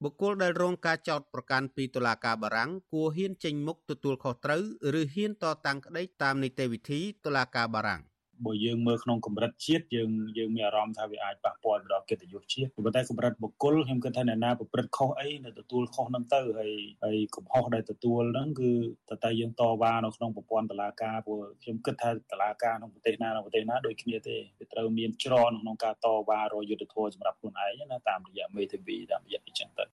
[0.04, 4.62] បុគ្គលដែលរងការចោទប្រកាន់ពីតុលាការបារាំងគួរហ៊ានចេញមុខទទួលខុសត្រូវ
[5.00, 8.02] ឬហ៊ានតតាំងក្តីតាមនីតិវិធីតុលាការបារាំង
[8.46, 16.74] បើយើងមើលក្នុងកម្រិតជាតិយើងយើងមានអារម្មណ៍ថាវាអាចប៉ះពាល់ដល់កិត្តិយសជាតិប៉ុន្តែកម្រិតបុគ្គលខ្ញុំគិតថាអ្នកណាប្រព្រឹត្តខុសអីនៅទទួលខុសហ្នឹងទៅហើយ
[17.04, 18.72] ហើយកំហុសដែលទទួលហ្នឹងគឺ
[19.10, 29.86] តើតើយើងតវ៉ានៅក្នុងប្រព័ន្ធតុលាការព្រោះខ្ញុំគិតថាតុលាការក្នុងប្រទេសណានៅប្រទេសណាដូចគ្នាទេវាត្រូវមានច្រកក្នុងការតវ៉ារយុទ្ធធម៌សម្រាប់ខ្លួនឯងណាតាមរយៈមេធាវីតាមរយៈអីចឹងទៅ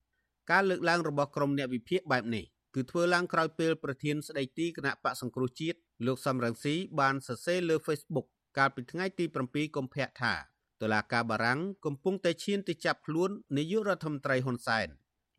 [0.51, 8.27] ការលើកឡើងរបស់ក្រមអ្នកវិភាគបែបនេះគឺធ្វើឡើងក្រោយពេលប្រធានស្ដីទីគណៈបកសង្គ្រោះជាតិលោកសំរងស៊ីបានសរសេរលើ Facebook
[8.59, 10.35] កាលពីថ្ងៃទី7កុម្ភៈថា
[10.81, 14.89] តុលាការបារាំងកំពុងតែឈានទៅចាប់ខ្លួននាយករដ្ឋមន្ត្រីហ៊ុនសែន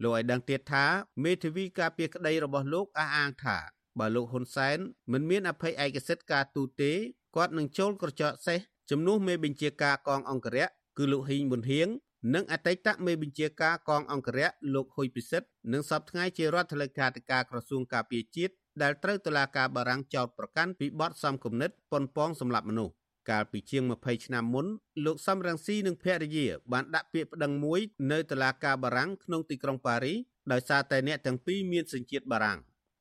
[0.03, 0.85] លោកឲ្យដឹងទៀតថា
[1.23, 3.57] មេធាវីការពារក្តីរបស់លោកអះអាងថា
[3.99, 4.77] បើលោកហ៊ុនសែន
[5.11, 6.91] មិនមានអភ័យឯកសិទ្ធិការទូតទេ
[7.35, 11.87] គាត់នឹងចូលក្រចកសេះជំនួសមេបញ្ជាការកងអង្គរៈគឺលោកហ៊ីងប៊ុនហៀង
[12.33, 22.93] និងអតីតមេបញ្ជាការកងអង្គរៈលោកហ៊ុយពិសិដ្ឋនិងសពថ្ងៃជារដ្ឋលេខាធិការក្រសួងការពារជាតិដែលត្រូវតុលាការបារាំងចោទប្រកាន់ពីបទសំគំនិតប៉ុនប៉ងសម្លាប់មនុស្ស
[23.29, 24.65] កាលពីជាង20ឆ្នាំមុន
[25.05, 27.79] លោកសំរងស៊ីនិងភរិយាបានដាក់ពាក្យប្តឹងមួយ
[28.11, 30.17] នៅតុលាការបារាំងក្នុងទីក្រុងប៉ារីស
[30.51, 32.59] ដោយសារតែអ្នកទាំងពីរមានសញ្ជាតិបារាំង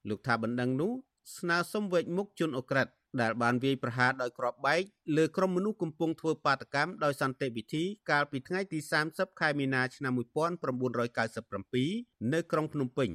[0.09, 0.93] លោកថាបណ្ដឹងនោះ
[1.37, 2.89] ស្នើសុំវេចមុខជនអូក្រិត
[3.21, 4.83] ដែលបានវាយប្រហារដោយគ្រាប់បែក
[5.17, 8.79] លើក្រុមមនុស្សកំពុងធ្វើបាតកម្មដោយសន្តិវិធីកាលពីថ្ងៃទី
[9.11, 13.11] 30ខែមីនាឆ្នាំ1997នៅក្រុងភ្នំពេញ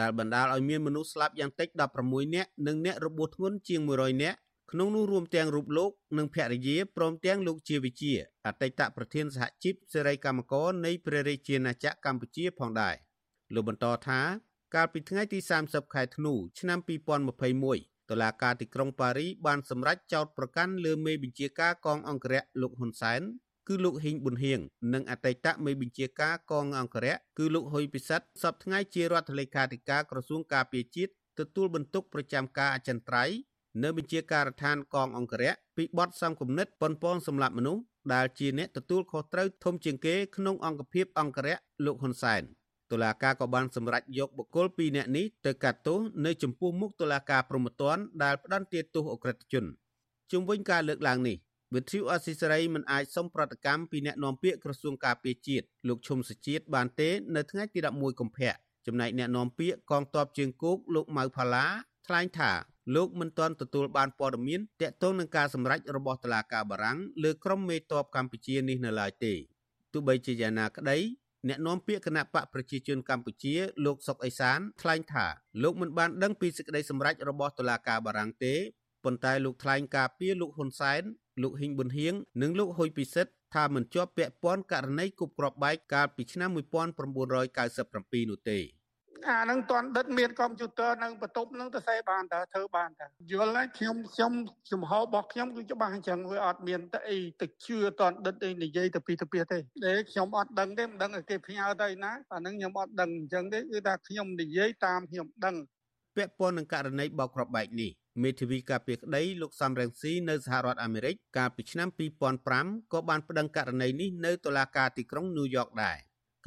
[0.00, 1.68] ដែលបណ្ដាលឲ្យមានមនុស្សស្លាប់យ៉ាងតិច
[2.02, 4.38] 16នាក់និងអ្នករបួសធ្ងន់ជាង100នាក់
[4.72, 8.12] ក្នុងនោះរួមទាំងរូបលោកនិងភរិយាព្រមទាំងលោកជាវិជា
[8.46, 12.94] អតីតប្រធានសហជីពសេរីកម្មករនៃព្រះរាជាណាចក្រកម្ពុជាផងដែរ
[13.54, 14.20] លោកបន្តថា
[14.74, 16.78] កាលពីថ្ងៃទី30ខែធ្នូឆ្នាំ
[17.44, 23.22] 2021តុលាការទីក្រុងប៉ារីបានសម្រេចចោទប្រកាន់លើមេបញ្ជាការកងអង្គរៈលោកហ៊ុនសែន
[23.68, 24.60] គឺលោកហ៊ីងប៊ុនហៀង
[24.94, 33.34] និងអតីតមេបញ្ជាការកងអង្គរៈគឺលោកហ៊ុយពិសិដ្ឋសពថ្ងៃជារដ្ឋលេខាធិការក្រសួងការពារជាតិទទួលបន្ទុកប្រចាំការអចិន្ត្រៃយ៍
[33.82, 37.82] នៅបញ្ជាការដ្ឋានកងអង្គរៈពីបទសំគំនិតប៉ុនប៉ងសម្លាប់មនុស្ស
[38.14, 42.42] ដែលជាអ្នកទទួលខុសត្រូវធំជាងគេក្នុងអង្គភាពអង្គរៈលោកហ៊ុនសែន
[42.90, 49.64] តុលាការក៏បានសម្រេចយកបុគ្គល2នាក់នេះទៅកាត់ទោសនៅចំពោះមុខតុលាការព្រហ្មទណ្ឌដែលផ្តន្ទាទោសអក្រិតជន
[50.32, 51.36] ជុំវិញការលើកឡើងនេះ
[51.74, 58.52] វិទ្យុអស៊ីសេរីមិនអាចសុំប្រតិកម្មពីអ្នកនាំពាក្យក្រសួងការពារជាតិលោកឈុំសុជាតិបានទេនៅថ្ងៃទី11កុម្ភៈ
[58.86, 61.66] ចំណែកអ្នកនាំពាក្យកងទ័ពជើងគោកលោកម៉ៅផាឡា
[62.06, 62.52] ថ្លែងថា
[62.94, 69.34] លោកមិនទាន់ទទួលបានព័ត៌មានទាក់ទងនឹងការសម្រេចរបស់តុលាការបារាំងលើក្រុមមេតបកម្ពុជានេះនៅឡើយទេ
[69.92, 70.98] ទោះបីជាយ៉ាងណាក្តី
[71.48, 75.26] អ្នកនាំពាក្យគណៈបកប្រជាជនកម្ពុជាលោកសុកអេសានថ្លែងថា
[75.62, 78.54] លោកមិនបានដឹងពីសេចក្តីសម្រេចរបស់តុលាការបារាំងទេ
[79.04, 81.02] ប៉ុន្តែលោកថ្លែងការពីលោកហ៊ុនសែន
[81.42, 88.58] លោកហ៊ីងប៊ុនហៀងនិងលោកហ៊ុយពិសិដ្ឋថាមិនជាប់ពាក់ព័ន្ធករណីគប់គ្រាប់បែកកាលពីឆ្នាំ1997នោះទេ
[89.28, 94.32] អានឹងតន់ដិតមានកុំព្យូទ័រនៅបន្ទប់នឹងទៅសេបានតើធ្វើបានតើយល់ហើយខ្ញុំខ្ញុំ
[94.72, 105.56] ចំហរបស់ខ្ញុំគឺច្បាស់អញ្ចឹងវាអត់មានទៅអីទៅជឿតន់ដិតអីនិយាយទៅពីទៅពីទេដែលខ្ញុំអត់ដឹងទេមិនដឹងឲ្យគេផ្ញើទៅណាអានឹងខ្ញុំអត់ដឹងអញ្ចឹងទេគឺថាខ្ញុំនិយាយតាមខ្ញុំដឹង
[106.16, 107.90] ពាក់ព័ន្ធនឹងករណីបោកគ្រាប់បែកនេះ
[108.22, 111.88] មេធាវីការពារក្តីលោកសំរងស៊ីនៅសហរដ្ឋអាមេរិកកាលពីឆ្នាំ
[112.40, 115.98] 2005ក៏បានប្តឹងករណីនេះនៅតុលាការទីក្រុងញូវយ៉កដែរ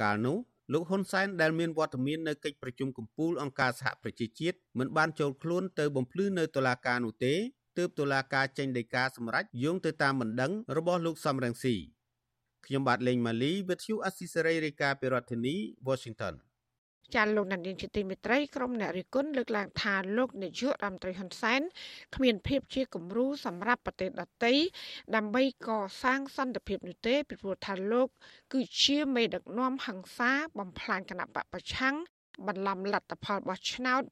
[0.02, 0.38] កាលនោះ
[0.72, 7.34] លោកហ៊ុនសែនដែលមានវត្តមាននៅកិច្ចប្រជុំកំពូលអង្គការសហប្រជាជាតិមិនបានចូលខ្លួនទៅបំភ្លឺនៅតុលាការនោះទេ
[7.78, 11.74] ទើបតុលាការចេញដីកាសម្រេចយោងទៅតាមបណ្ដឹងរបស់លោកសំរងស៊ី
[12.66, 15.54] ខ្ញុំបាទលេងម៉ាលីវិទ្យុអស៊ីសេរីរាយការណ៍ពីរដ្ឋធានី
[15.88, 16.34] Washington
[17.14, 21.60] ចាលោកនាយកជាទីមេត្រីក្រុមអ្នករិះគន់លើកឡើងថាលោកនាយករដ្ឋមន្ត្រីហ៊ុនសែន
[22.14, 24.54] គ្មានភាពជាគំរូសម្រាប់ប្រទេសដទៃ
[25.16, 25.70] ដើម្បីក
[26.02, 28.08] សាងសន្តិភាពនោះទេពីព្រោះថាលោក
[28.52, 31.96] គឺជាមេដឹកនាំហិង្សាបំផ្លាញគណៈបពប្រឆាំង
[32.46, 34.02] បន្លំលទ្ធផលបោះឆ្នោត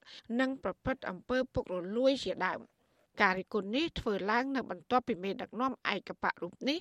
[0.40, 2.60] និងប្រព្រឹត្តអំពើពុករលួយជាដើម
[3.22, 6.78] ការរិះគន់នេះធ្វើឡើងនៅបន្ទាប់ពីមេដឹកនាំឯកបៈរូបនេះ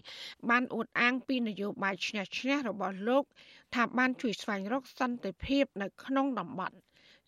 [0.49, 3.23] បានអួតអាងពីនយោបាយឈ្នះឈ្នះរបស់លោក
[3.75, 6.77] ថាបានជួយស្វែងរកសន្តិភាពនៅក្នុងតំបន់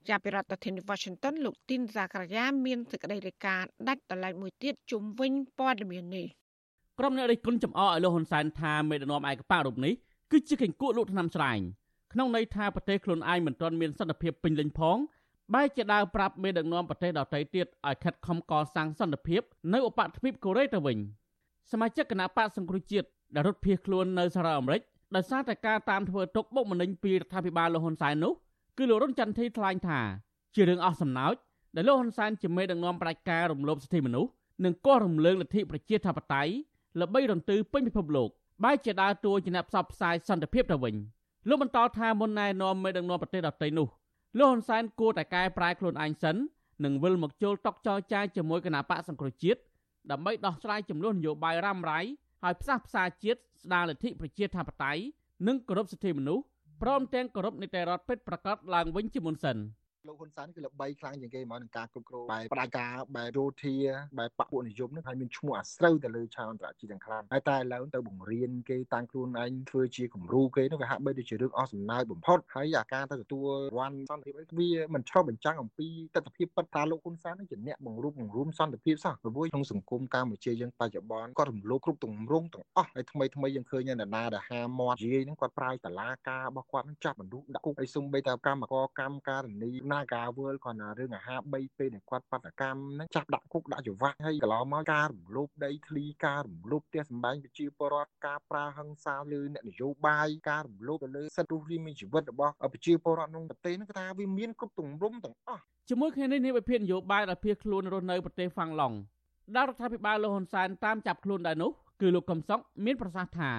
[0.09, 6.27] ចាប់ពីរដ្ឋធានី Washington លោកទីនសាករាយាមានសេចក្តីរាយការណ៍ដាច់តឡែកមួយទៀតជុំវិញព័ត៌មាននេះ
[6.99, 9.93] ក្រុមអ្នករិះគន់ចំអកឲ្យលោកហ៊ុនសែនថាមេដឹកនាំឯកបៈរូបនេះ
[10.31, 11.59] គឺជាកញ្កក់លក់ថ្នាំស្រែង
[12.13, 14.97] ក្នុងន័យថាប្រទេសខ្លួនឯងមិនទាន់មានសន្តិភាពពេញលេញផង
[15.53, 19.41] បែរជាដើរប្រាប់មេដឹកនាំប្រទេសដទៃទៀតឲ្យខិតខំកសាងសន្តិភាព
[19.73, 20.97] នៅឧបទ្វីបកូរ៉េទៅវិញ
[21.71, 24.81] សមាជិកគណៈបកសង្គ្រោះជាតិដែលរត់ភៀសខ្លួននៅសហរដ្ឋអាមេរិក
[25.15, 28.33] ដោយសារតែការតាមធ្វើទុកបុកម្នេញពីរដ្ឋាភិបាលលោកហ៊ុនសែននោះ
[28.77, 29.99] គឺលោករុនចន្ទធីថ្លែងថា
[30.55, 31.35] ជារឿងអស់សំណើច
[31.75, 34.31] ដែលលោកហ៊ុនសែនជាមេដឹកនាំប្រជាការរំលោភសិទ្ធិមនុស្ស
[34.65, 36.51] និងកោះរំលើងលទ្ធិប្រជាធិបតេយ្យ
[37.01, 38.29] ល្បីរន្ទឺពេញពិភពលោក
[38.63, 40.95] បែរជាដើរតួជាអ្នកផ្សព្វផ្សាយសន្តិភាពទៅវិញ
[41.49, 43.87] លោកបន្តថាមុនណែនាំមេដឹកនាំប្រទេសដទៃនោះ
[44.39, 46.35] លោកហ៊ុនសែនគួរតែកែប្រែខ្លួនឯងសិន
[46.85, 49.59] និងវិលមកចូលតុចរចាជាមួយគណៈបកសង្គ្រោះជាតិ
[50.11, 55.01] ដើម្បីដោះស្រាយចំនួននយោបាយរ៉ាំរ៉ៃឲ្យផ្សះផ្សាជាតិស្ដារលទ្ធិប្រជាធិបតេយ្យ
[55.47, 56.43] និងគោរពសិទ្ធិមនុស្ស
[56.81, 59.57] ព្រមទាំងគោរពនីតិរដ្ឋពិតប្រាកដឡើងវិញជាមុនសិន។
[60.07, 63.75] លោកហ៊ុនសែនគឺល្បីខ្លាំងជាងគេមកនឹងការគ្រប់គ្រងបែបផ្ដាច់ការបែបយោធា
[64.19, 108.97] បែបបពុនិយមនឹងហើយមានឈ្មោះអាស្រូវទៅលើឆាកអន្តរជាតិទាំងខ្លាំងហើយតែឥឡូវទៅបង្រៀនគេតាំងខ្លួនឯងធ្វើជាគំរូគេនោះវាហាក់បីដូចជារឿងអស់សំណើចបំផុតហើយអាការទៅទទួលរ័នសន្តិភាពវាមិនឆ្លុះបញ្ចាំងអំពីទស្សនវិជ្ជាពិតថាលោកហ៊ុនសែនជាអ្នកបង្រួបបង្រួមសន្តិភាពសោះព្រោះក្នុងសង្គមកម្ពុជាយើងបច្ចុប្បន្នគាត់រំលោភគ្រប់ទម្រង់ទាំងអស់ហើយថ្មីថ្មីយើងឃើញនៅណាដែលហាមាត់និយាយហ្នឹងគាត់ប្រើតឡាការរបស់គាត់នឹងចាប់មនុស្សដាក់គុកហើយសុំបីតែកម្មករកម្មការនីណាការវើលគាត់ណារឿងអាហារ3ពេលដែលគាត់បដកម្មហ្នឹងចាប់ដាក់គុកដាក់ច្រវាក់ហើយកន្លងមកការរំលោភដីធ្លីការរំលោភផ្ទះសម្បែងប្រជាពលរដ្ឋការប្រើហិង្សាលើអ្នកនយោបាយការរំលោភទៅលើសិទ្ធិរស់រានមានជីវិតរបស់ប្រជាពលរដ្ឋក្នុងប្រទេសហ្នឹងថាវាមានគ្រប់ទម្រង់ទាំងអស់ជាមួយគ្នានេះនាយវិភាគនយោបាយដែលភៀសខ្លួនរស់នៅប្រទេសហ្វាំងឡង់
[109.55, 113.51] ដែលរដ្ឋាភិបាលលោកហ៊ុនសែនតាមចាប់ខ្លួនដែរនោះគឺលោកកំសុកមានប្រសាសន៍ថា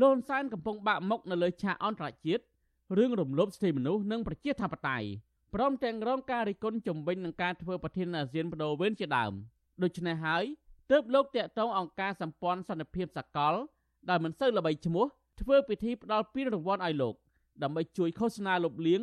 [0.00, 2.42] លោកហ៊ុនសែនកំពុងបាក់មុខនៅលើឆាកអន្តរជាតិ
[2.98, 5.06] រឿងរំលោភសិទ្ធិមនុស្សនិងប្រជាធិបតេយ្យ
[5.54, 9.32] ព្រមទាំងរងការរិះគន់ជំវិញនឹងការធ្វើប្រធានអាស៊ានបដូវវេនជាដើម
[9.82, 10.44] ដូច្នេះហើយ
[10.90, 13.54] ទើបលោកតាក់ទងអង្គការសម្ព័ន្ធសន្តិភាពសកល
[14.08, 15.04] ដែលមិនសូវល្បីឈ្មោះ
[15.40, 17.14] ធ្វើពិធីផ្ដល់ពានរង្វាន់ឲ្យលោក
[17.62, 19.02] ដើម្បីជួយឃោសនាលុបលាង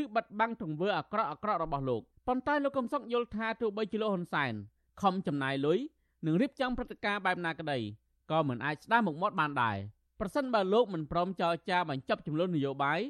[0.00, 4.54] ឬបិទបាំងទង្វើអាក្រក់អាក្រក់របស់លោកប៉ុន្តែលោកកំសុកយល់ថាទោះបីជាលោកហ៊ុនសែន
[5.02, 5.78] ខំចំណាយលុយ
[6.26, 7.78] និងរៀបចំព្រឹត្តិការណ៍បែបណាក្តី
[8.30, 9.76] ក៏មិនអាចស្ដារមុខមាត់បានដែរ
[10.20, 13.00] ប្រសិនបើលោកមិនព្រមចរចាបញ្ចប់ចំនួននយោបាយ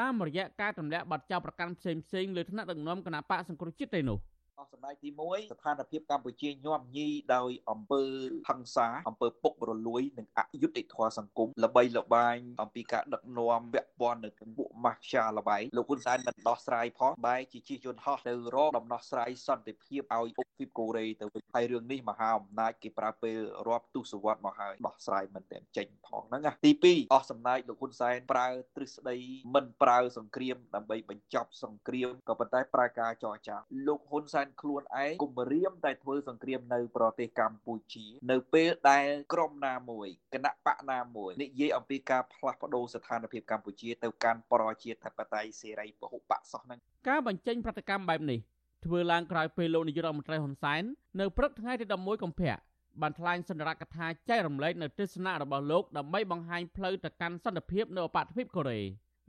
[0.00, 4.18] តាមរយៈការទម្លាក់ប័ណ្ណចោលប្រកាន់ផ្សេងផ្សេងលើថ្នាក់ដឹកនាំគណៈបកសង្គ្រោះជាតិទេនោះ
[4.58, 8.02] អស់សម្ដេចទី1ស្ថានភាពកម្ពុជាញាប់ញីដោយអំពើ
[8.48, 29.16] ហិង្សាអំពើពុករលួយនិងអយុត្តិធម៌សង្គមល្បីល្បាញអំពីការដឹកនាំពាក់ព័ន្ធនៅក្នុងពួកម៉ាហ្វៀល្បែងលោកហ៊ុនសែនមិនដោះស្រាយផងបែរជាជិះយន្តហោះទៅរកដំណោះស្រាយសន្តិភាពឲ្យអ៊ុកហ្វីបកូរ៉េទៅវិញហើយរឿងនេះមហាអំណាចគេប្រើពេលរាប់ទសវត្សរ៍មកហើយដោះស្រាយមិនតែចេញផងហ្នឹងណាទី2អស់សម្ដេចលោកហ៊ុនសែនប្រើទ្រឹស្ដី
[29.54, 48.40] មិនប្រើសង្គ្រាមដើម្បីបញ្ចប់សង្គ្រាមក៏ប៉ុន្តែប្រើការចរចាលោកហ៊ុនសែនខ្លួនឯងគម្រាមតែធ្វើសង្គ្រាមនៅប្រទេសកម្ពុជា នៅពេលដែលក្រមណាមួយគណៈបកណាមួយនិយាយអំពីការផ្លាស់ប្ដូរស្ថានភាពកម្ពុជាទៅកាន់ប្រជាធិបតេយ្យសេរីពហុបកសោះហ្នឹងការបញ្ចេញប្រតិកម្មបែបនេះ
[48.84, 50.82] ធ្វើឡើងក្រោយពេលលោកនាយករដ្ឋមន្ត្រីហ៊ុនសែន
[51.20, 52.54] នៅព្រឹកថ្ងៃទី11កុម្ភៈ
[53.02, 58.80] បានថ្លែងសន្និរដ្ឋកថាចែករំលែកនៅទស្សនៈរបស់លោកដើម្បីបង្ហាញផ្លូវទៅកាន់សន្តិភាពនៅអបទ្វីបកូរ៉េ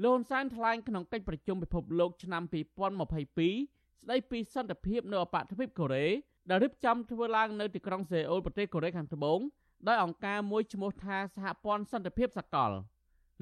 [0.03, 2.43] លោកហ៊ុនសែនថ្លែងក្នុងកិច្ចប្រជុំពិភពលោកឆ្នាំ
[3.07, 6.07] 2022 ស្ដីពីសន្តិភាពនៅអបទ្វីបកូរ៉េ
[6.49, 9.39] ដែលរៀបចំធ្វើឡើងនៅទីក្រុងសេអ៊ូលប្រទេសកូរ៉េខាងត្បូង
[9.87, 12.71] ដោយអង្គការមួយឈ្មោះថាសហព័ន្ធសន្តិភាពសកល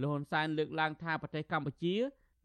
[0.01, 1.95] លោកហ៊ុនសែនលើកឡើងថាប្រទេសកម្ពុជា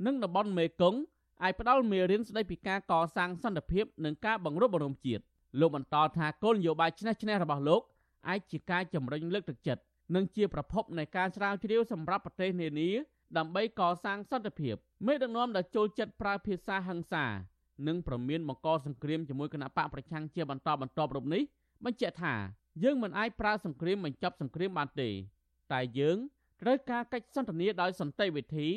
[0.06, 1.00] និងតំបន់មេគង្គ
[1.42, 5.22] អាចផ្ដល់មេរៀនស្ដីពីការកសាងសន្តិភាពនិងការបង្រួបបង្រួមជាតិ
[5.60, 7.82] លោកបន្តថាគោលនយោបាយឆ្នះឆ្នះរបស់លោក
[8.28, 9.82] អាចជាការជំរុញលើកទឹកចិត្ត
[10.14, 12.90] និងជាប្រភពនៃការស្រាវជ្រាវសម្រាប់ប្រទេសនានា
[13.36, 14.74] ដើម្បីកសាងសន្តិភាព
[15.06, 17.26] មេដឹកនាំដែលចូលចិត្តប្រើភាសាហិង្សា
[17.86, 21.42] និងប្រមានបង្កសង្គ្រាមជាមួយគណៈបកប្រឆាំងជាបន្តបន្ទាប់រូបនេះ
[21.84, 22.34] បញ្ជាក់ថា
[22.84, 25.08] យើងមិនអាចប្រើសង្គ្រាមបញ្ចប់សង្គ្រាមបានទេ
[25.72, 26.16] តែយើង
[26.62, 28.68] ត្រូវការកិច្ចសន្ទនាដោយសន្តិវិធី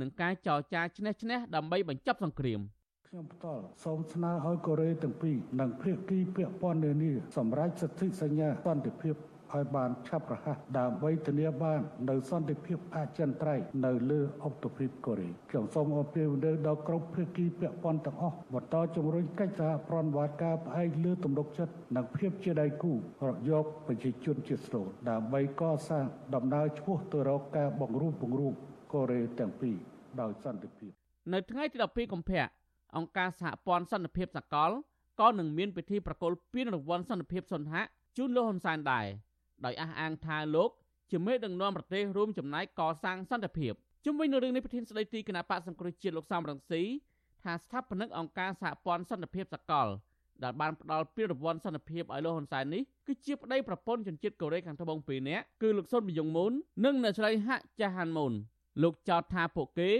[0.00, 2.60] និងការចរចាឈ្នះឈ្នះដើម្បីបញ្ចប់សង្គ្រាម
[3.08, 9.14] ខ្ញុំផ្ទាល់សូមស្នើឲ្យកូរ៉េទាំងពីរនិងភាគីពាក់ព័ន្ធនានាសម្រាប់សិទ្ធិសញ្ញាសន្តិភាព
[9.54, 11.80] ឲ្យបានឆាប់រហ័សដើម្បីធានាបាន
[12.10, 22.98] នៅសន្តិភាពអចិន្ត្រៃយ៍នៅលើអុកតូភីបកូរ៉េខ្ញុំសូមអរគុណដល់គ្រប់ភាគីពាក់ព័ន្ធទាំងអស់បន្តជំរុញកិច្ចសហប្រតិបត្តិការផ្អែកលើទំនុកចិត្តនិងភាពជាដៃគូរ
[23.50, 28.54] យកប្រជាជនជាស្នូលដើម្បីកសាងដំណើរឆ្ពោះទៅរកការបង្រួបបង្រួម
[28.92, 29.76] កូរ៉េទាំងពីរ
[30.20, 30.90] ដោយសន្តិភាព
[31.32, 32.44] នៅថ្ងៃទី12កុម្ភៈ
[32.96, 34.70] អង្គការសហព័ន្ធសន្តិភាពសកល
[35.20, 37.82] ក៏នឹងមានពិធីប្រគល់ពានរង្វាន់សន្តិភាពសុនហៈ
[38.16, 39.06] ជូនលោកហ៊ុនសែនដែរ
[39.64, 40.70] ដោយអះអាងថាលោក
[41.12, 43.72] ជាមេដឹកនាំប្រទេសរួមចំណាយកសាងសន្តិភាព
[44.04, 46.82] ជុំវិញនឹងរឿងនេះប្រធានស្ដីទីគណៈបកសង្គ្រោះជាតិលោកសំរងស៊ី
[47.44, 49.88] ថាស្ថាបនិកអង្គការសហព័ន្ធសន្តិភាពសកល
[50.44, 56.52] ដែលបានផ្ដល់ពានរង្វាន់សន្តិភាពឲ្យលោកហ៊ុនសែននេះគឺជាប្តីប្រពន្ធជនជាតិកូរ៉េខាងត្បូងពីរនាក់គឺលោកសុនមីយ៉ុងមូន
[56.84, 58.32] និងអ្នកស្រីហាក់ចាហានមូន
[58.82, 59.90] លោកចោទថាពួកគេ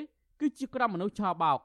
[0.40, 1.58] គឺជាក្រុមមនុស្សឆោបោក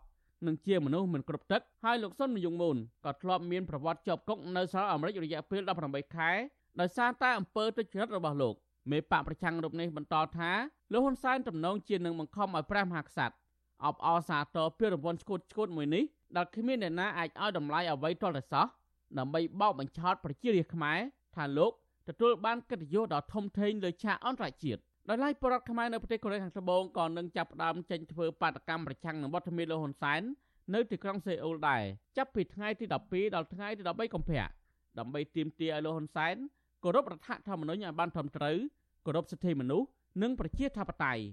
[0.47, 6.31] និងជាមនុស្សមិនគ្រប់ទឹកហើយលោកសុនមីយ៉ុងមូនក៏ធ្លាប់មានប្រវត្តិជាប់គុកនៅសហរដ្ឋអាមេរិករយៈពេល18ខែ
[6.79, 8.55] ដោយសារតែអំពើទុច្ចរិតរបស់លោក
[8.91, 10.51] មេបកប្រឆាំងរូបនេះបន្តថា
[10.91, 13.35] លោកហ៊ុនសែនទំនងជានឹងបង្ខំឲ្យព្រះមហាក្សត្រ
[13.85, 16.03] អបអរសាទរពីរង្វាន់ឈួតឈួតមួយនេះ
[16.37, 18.65] ដែលគ្មានអ្នកណាអាចឲ្យតម្លៃអ្វីទាល់តែសោះ
[19.17, 20.99] ដើម្បីបោកបញ្ឆោតប្រជារាស្ត្រខ្មែរ
[21.35, 21.71] ថាលោក
[22.09, 30.21] ទទួលបានកិត្តិយសដ៏ធំធេងលើឆាកអន្តរជាតិដោយឡែកបរដ្ឋខ្មែរនៅប្រទេសកូរ៉េខាងត្បូងក៏នឹងចាប់ផ្ដើមចេញធ្វើបាតកម្មប្រឆាំងនឹងវត្តមានលោកហ៊ុនសែន
[30.73, 31.83] នៅទីក្រុងសេអ៊ូលដែរ
[32.17, 34.45] ចាប់ពីថ្ងៃទី12ដល់ថ្ងៃទី13កុម្ភៈ
[34.99, 36.35] ដើម្បីទាមទារឲ្យលោកហ៊ុនសែន
[36.83, 38.55] គោរពរដ្ឋធម្មនុញ្ញឲ្យបានត្រឹមត្រូវ
[39.05, 39.87] គោរពសិទ្ធិមនុស្ស
[40.21, 41.23] និងប្រជាធិបតេយ្យ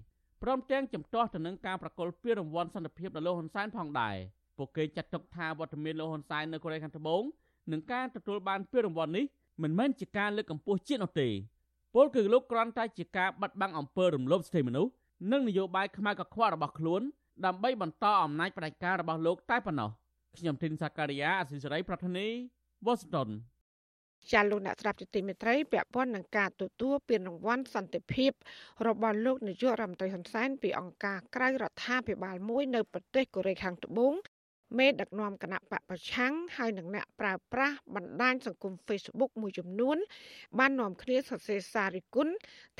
[0.42, 4.16] ព្រមទាំងជំទាស់ទៅនឹងការប្រកល់ពានរង្វាន់សន្តិភាពដល់លោកហ៊ុនសែនផងដែរ
[4.56, 7.22] ពួកគេចាត់ទុកថាវត្តមានលោកហ៊ុនសែននៅកូរ៉េខាងត្បូង
[7.72, 9.24] នឹងការទទួលបានពានរង្វាន់នេះ
[9.62, 11.28] មិនមែនជាការលើកកម្ពស់ជាតិនោះទេ
[11.94, 14.92] ពលគឺលោកគ្រាន់តែជាការបាត់បង់អំពើរំលោភសិទ្ធិមនុស្ស
[15.32, 17.02] និងនយោបាយខ្មៅកខ្វក់របស់ខ្លួន
[17.46, 19.90] ដើម្បីបន្តអំណាចផ្ដាច់ការរបស់លោកតែប៉ុណ្ណោះ
[20.36, 22.26] ខ្ញុំធីនសាការីយ៉ាអសិសរីប្រធានី
[22.86, 23.28] វ៉ាស៊ីនតោន
[24.32, 28.32] ចាលោកអ្នកស្ដាប់ជាទីមេត្រីពាក់ព័ន្ធនឹងការទទួលពានរង្វាន់សន្តិភាព
[28.86, 34.14] របស់លោកនាយករដ្ឋមន្ត្រីហ៊ុនសែនពីអង្គការក្រៅរដ្ឋាភិបាលមួយនៅប្រទេសកូរ៉េខាងត្បូង
[34.78, 39.96] មេដឹកនាំគណៈបកប្រឆាំងហើយនឹងអ្នកប្រើប្រាស់បណ្ដាញសង្គម Facebook មួយចំនួន
[40.58, 42.28] បាននាំគ្នាសរសេរសាររិគុណ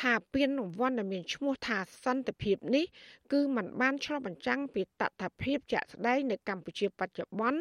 [0.02, 2.84] ថាពានរង្វាន់ដែលមានឈ្មោះថាសន្តិភាពនេះ
[3.32, 4.86] គឺมันបានឆ្លុះបញ្ចាំងពីត
[5.22, 7.60] ថភាពជាក់ស្ដែងនៅកម្ពុជាបច្ចុប្បន្ន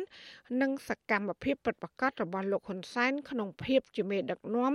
[0.61, 4.73] និងសកម្មភាពពិតប្រាកដរបស់លោកហ៊ុនសែនក្នុងភាពជាមេដឹកនាំ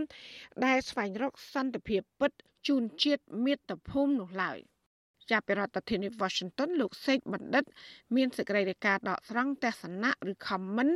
[0.65, 2.33] ដែលស្វែងរកសន្តិភាពពិត
[2.69, 4.59] ជូនជាតិមាតុភូមិនោះឡើយ។
[5.31, 7.65] ចាប់ពីរដ្ឋធានី Washington លោកសេកបណ្ឌិត
[8.17, 10.95] មានសេចក្តីរាយការណ៍ដកស្រង់ទស្សនៈឬ comment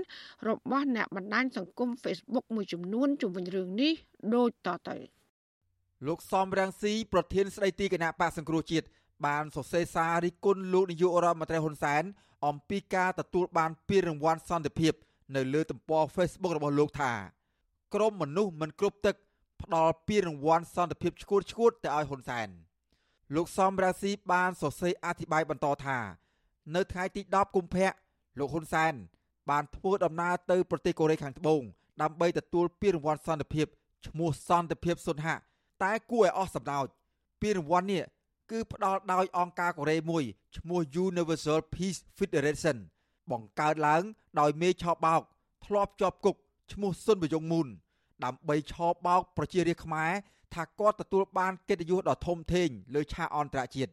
[0.48, 3.92] របស់អ្នកបណ្ដាញសង្គម Facebook មួយចំនួនជុំវិញរឿងនេះ
[4.34, 4.96] ដូចតទៅ
[6.06, 8.86] លោកសំរាំងស៊ីប្រធានស្ដីទីគណៈបកសង្គ្រោះជាតិ
[9.26, 12.02] បានសរសេរសាររិះគន់លោកនាយករដ្ឋមន្ត្រីហ៊ុនសែន
[12.46, 14.92] អំពីការទទួលបានពានរង្វាន់សន្តិភាព
[15.36, 17.12] នៅលើទំព័រ Facebook របស់លោកថា
[17.94, 19.16] ក្រមមនុស្សមិនគ្រប់ទឹក
[19.62, 22.48] ផ្ដល់ពានរង្វាន់សន្តិភាពឈួតឈួតទៅឲ្យហ៊ុនសែន។
[23.34, 25.98] លោកសំរាស៊ីបានសរសេរអធិប្បាយបន្តថា
[26.74, 27.90] នៅថ្ងៃទី10កុម្ភៈ
[28.38, 28.92] លោកហ៊ុនសែន
[29.50, 31.62] បានធ្វើដំណើរទៅប្រទេសកូរ៉េខាងត្បូង
[32.02, 33.66] ដើម្បីទទួលពានរង្វាន់សន្តិភាព
[34.06, 35.36] ឈ្មោះសន្តិភាពសុនហៈ
[35.82, 36.80] តែគួរឲ្យអស់សម្ដៅ
[37.42, 38.04] ពានរង្វាន់នេះ
[38.50, 40.24] គឺផ្ដល់ដោយអង្គការកូរ៉េមួយ
[40.56, 42.76] ឈ្មោះ Universal Peace Federation
[43.30, 44.02] បង្កើតឡើង
[44.40, 45.22] ដោយមេឆោបោក
[45.64, 46.36] ធ្លាប់ជាប់គុក
[46.72, 47.66] ឈ្មោះសុនបយងមូន
[48.24, 50.12] ដើម្បីឆោបោកប្រជារាស្ត្រខ្មែរ
[50.54, 53.92] ថាគាត់ទទួលបានកិត្តិយសដ៏ធំធេងលើឆាកអន្តរជាតិ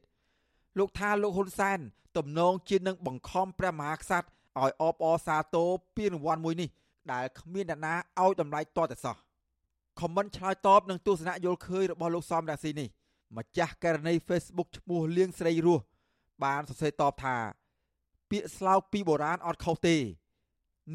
[0.78, 1.80] លោកថាលោកហ៊ុនសែន
[2.18, 4.28] ទំនងជានឹងបង្ខំព្រះមហាក្សត្រ
[4.64, 6.70] ឲ្យអបអរសាទរពានរង្វាន់មួយនេះ
[7.12, 9.16] ដែលគ្មានអ្នកណាឲ្យតម្លៃតតែសោះ
[10.00, 12.88] ខមមិនឆ្លើយតបនឹងទស្សនៈយល់ឃើញរបស់លោកសំរាស៊ីនេះ
[13.38, 15.84] ម្ចាស់ករណី Facebook ឈ្មោះលៀងស្រីរស់
[16.44, 17.36] បានសរសេរតបថា
[18.30, 19.96] ពាក្យស្លោកពីបុរាណអត់ខុសទេ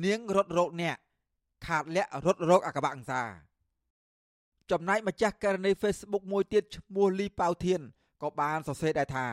[0.04, 0.96] នាងរត់រោគអ្នក
[1.66, 3.22] ខាតលាក់រត់រោគអកបអង្សា
[4.70, 7.80] ចំណែកម្ចាស់ករណី Facebook មួយទៀតឈ្មោះលីប៉ៅធាន
[8.22, 9.26] ក៏បានសរសេរដែរថា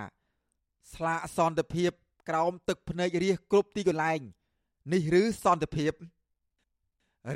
[0.94, 1.92] ស្លាកសន្តិភាព
[2.30, 4.20] ក្រោមទឹកភ្នែករាសគ្រប់ទីកន្លែង
[4.94, 5.92] នេះឬសន្តិភាព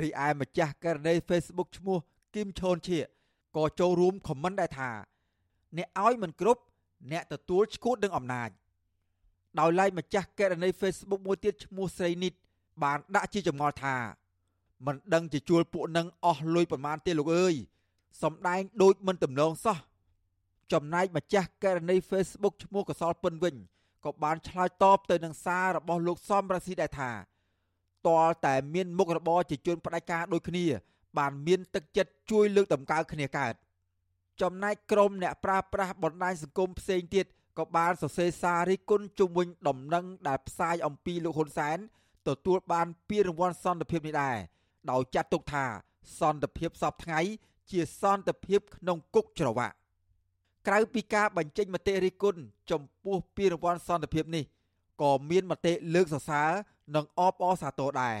[0.02, 1.98] រីឯម្ចាស់ករណី Facebook ឈ្មោះ
[2.34, 2.98] គឹមឈុនឈៀ
[3.56, 4.90] ក៏ចូលរួមខមមិនដែរថា
[5.76, 6.62] អ្នកឲ្យមិនគ្រប់
[7.12, 8.50] អ្នកទទួលឈួតនឹងអំណាច
[9.60, 12.32] ដោយឡែកម្ចាស់ករណី Facebook មួយទៀតឈ្មោះស្រីនិត
[12.82, 13.96] បានដាក់ជាចម្ងល់ថា
[14.86, 17.56] មិនដឹងជាជួលពួកនឹងអស់លុយប្រមាណទេលោកអើយ
[18.22, 19.78] សំដែងដូចមិនទំនងសោះ
[20.72, 23.54] ចំណែកម្ចាស់ករណី Facebook ឈ្មោះកសលពិនវិញ
[24.04, 27.10] ក៏បានឆ្លើយតបទៅនឹងសាររបស់លោកសំរាស៊ីដែរថា
[28.08, 30.66] តលតែមានមុខរបរជាជនផ្ដាច់ការដូចគ្នា
[31.18, 33.54] បានមានទឹកចិត្តជួយលើកតម្កើងគ្នាកើត
[34.42, 37.26] ចំណែកក្រុមអ្នកប្រាស្រ័យបណ្ដាញសង្គមផ្សេងទៀត
[37.58, 41.78] ក៏បានសរសេរសាររិះគន់ជុំវិញដំណឹងដែលផ្សាយអំពីលោកហ៊ុនសែន
[42.28, 44.36] ទទួលបានពានរង្វាន់សន្តិភាពនេះដែរ
[44.90, 45.64] ដោយចាត់ទុកថា
[46.20, 47.20] សន្តិភាពសពថ្ងៃ
[47.70, 49.74] ជាសន្តិភាពក្នុងគុកច្រវាក់
[50.66, 52.40] ក្រៅពីការបញ្ចេញមតិរិះគន់
[52.70, 54.44] ចំពោះពានរង្វាន់សន្តិភាពនេះ
[55.02, 56.50] ក៏មានមតិលើកសរសើរ
[56.94, 58.18] និងអបអរសាទរដែរ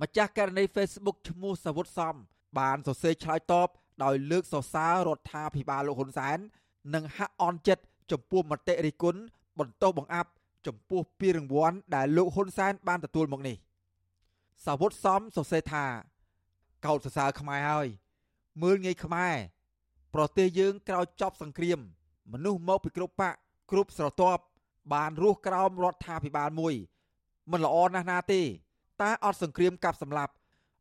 [0.00, 2.14] ម្ចាស់ករណី Facebook ឈ្មោះសាវុតសំ
[2.58, 3.68] បានសរសេរឆ្លើយតប
[4.04, 6.38] ដោយលើកសរសើររដ្ឋាភិបាលលោកហ៊ុនសែន
[6.94, 9.20] និងហាក់អន់ចិត្តចំពោះមតិរិះគន់
[9.58, 10.30] បន្ទោសបង្អាប់
[10.66, 13.56] ចំពោះពានរង្វាន់ដែលលោកហ៊ុនសែនបានទទួលមកនេះ
[14.66, 15.84] សាវុតសំសរសេរថា
[16.86, 17.88] កោតសរសើរខ្មែរហើយ
[18.62, 19.34] មើលងាយខ្មែរ
[20.14, 21.78] ប្រទេសយើងក្រោយចប់សង្គ្រាម
[22.32, 23.34] មនុស្សមកពីគ្រប់បក
[23.70, 24.42] គ្រប់ស្រទាប់
[24.92, 26.74] បានរស់ក្រោមរដ្ឋាភិបាលមួយ
[27.50, 28.42] មិនល្អណាស់ណាទេ
[29.02, 30.32] តើអត់សង្គ្រាមកាប់សម្លាប់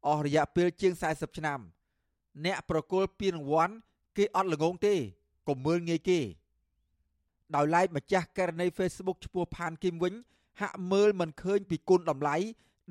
[0.07, 1.59] អស់រយៈពេលជាង40ឆ្នាំ
[2.45, 3.73] អ្នកប្រគល់ពានរង្វាន់
[4.17, 4.95] គេអត់ល្ងងទេ
[5.47, 6.19] កុំមើលងាយគេ
[7.55, 10.13] ដោយឡែកម្ចាស់ករណី Facebook ឈ្មោះផានគីមវិញ
[10.61, 12.35] ហាក់មើលមិនឃើញពីគុណតម្លៃ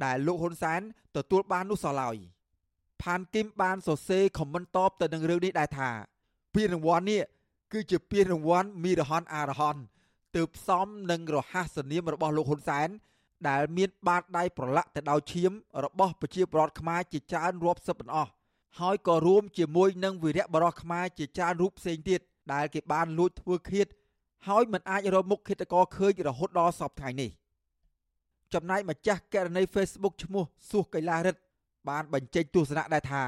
[0.05, 0.81] ដែលលោកហ៊ុនសែន
[1.16, 2.16] ទទួលបាននោះសោះឡើយ
[3.03, 5.90] ផានគីមបានសរសេរខមមិនតបទៅនឹងរឿងនេះដែរថា
[6.55, 7.22] ពានរង្វាន់នេះ
[7.72, 9.76] គឺជាពានរង្វាន់មីរហ័នអារហ័ន
[10.36, 12.88] ទើបផ្សំនឹងរហ័សនាមរបស់លោកហ៊ុនសែន
[13.49, 15.53] ដែលមានបាតដៃប្រឡាក់ទៅដោយឈាម
[15.84, 18.30] របស់ប្រជាពលរដ្ឋខ្មែរជាច្រើនរាប់សិបអស់
[18.80, 22.20] ហើយក៏រួមជាមួយនឹងវីរៈបរោះខ្មែរជាច្រើនរូបផ្សេងទៀត
[22.53, 23.86] ដែលគេបានលួចធ្វើឃាត
[24.49, 27.30] ហើយមិនអាចរកមុខឃាតករឃើញរហូតដល់សពថ្ងៃនេះ
[28.55, 31.40] ចំណែកម្ចាស់ករណី Facebook ឈ្មោះសួសកៃឡារិទ្ធ
[31.89, 33.24] បានបញ្ចេញទស្សនៈដែរថា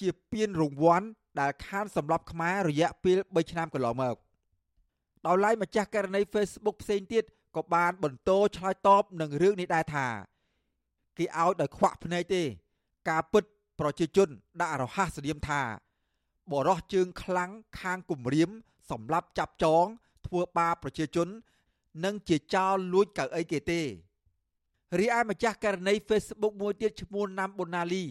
[0.00, 1.06] ជាពានរង្វាន់
[1.40, 4.16] ដែលខានសម្រាប់ខ្មែររយៈពេល3ឆ្នាំកន្លងមក
[5.26, 7.24] ដោយឡែកម្ចាស់ករណី Facebook ផ្សេងទៀត
[7.56, 10.06] ក៏បានបន្តឆ្លើយតបនឹងរឿងនេះដែរថា
[11.18, 12.42] គេឲ្យដោយខ្វាក់ភ្នែកទេ
[13.08, 13.44] ការពិត
[13.80, 14.28] ប្រជាជន
[14.60, 15.62] ដាក់រហ័សស្តៀមថា
[16.52, 18.50] បរោះជើងខ្លាំងខាងគម្រាម
[18.90, 19.84] សម្រាប់ចាប់ចង
[20.26, 21.28] ធ្វើបាបប្រជាជន
[22.04, 23.80] និងជាចោលលួចកៅអីគេទេ
[24.98, 28.04] រីឯម្ចាស់ករណី Facebook មួយទៀតឈ្មោះណាំប៊ុនណាលី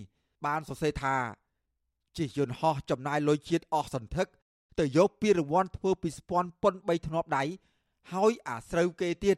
[0.46, 1.16] បានសរសេរថា
[2.18, 4.28] ជិះយន្តហោះចំណាយលុយជាតិអស់សន្ធឹក
[4.80, 7.44] ទៅយកពានរង្វាន់ធ្វើពីស្ពាន់ប៉ុន3ធ្នាប់ដៃ
[8.14, 9.38] ហើយអាស្រូវគេទៀត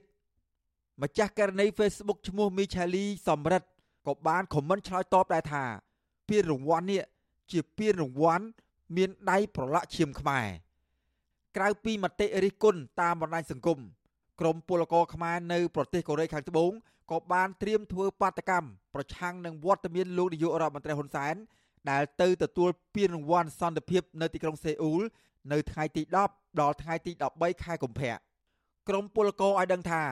[1.02, 3.68] ម្ចាស់ករណី Facebook ឈ្មោះមីឆាលីសំរិទ្ធ
[4.08, 5.64] ក៏បានខមមិនឆ្លើយតបដែរថា
[6.30, 7.04] ពានរង្វាន់នេះ
[7.52, 8.46] ជាពានរង្វាន់
[8.96, 10.48] មានដៃប្រឡាក់ឈាមខ្មែរ
[11.58, 13.80] ក្រៅពីមតិរិះគន់តាមបណ្ដាញសង្គម
[14.40, 16.72] ក្រមពលករខ្មែរនៅប្រទេសកូរ៉េខាងត្បូង
[17.12, 21.36] ក៏បានត្រៀមធ្វើបាតកម្មប្រឆាំងនឹងវត្តមានលោកនាយករដ្ឋមន្ត្រីហ៊ុនសែន
[21.90, 25.02] ដែលទៅទទួលពានរង្វាន់សន្តិភាពនៅទីក្រុងសេអ៊ូល
[25.52, 26.02] នៅថ្ងៃទី
[26.32, 28.14] 10ដល់ថ្ងៃទី13ខែកុម្ភៈ
[28.90, 30.04] ក្រមពលករឲ្យដឹងថា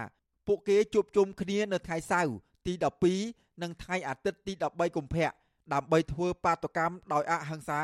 [0.48, 2.36] ពួកគេជួបជុំគ្នានៅថ្ងៃសៅរ៍
[2.68, 2.74] ទី
[3.18, 5.30] 12និងថ្ងៃអាទិត្យទី13កុម្ភៈ
[5.74, 7.82] ដើម្បីធ្វើបាតកម្មដោយអហិង្សា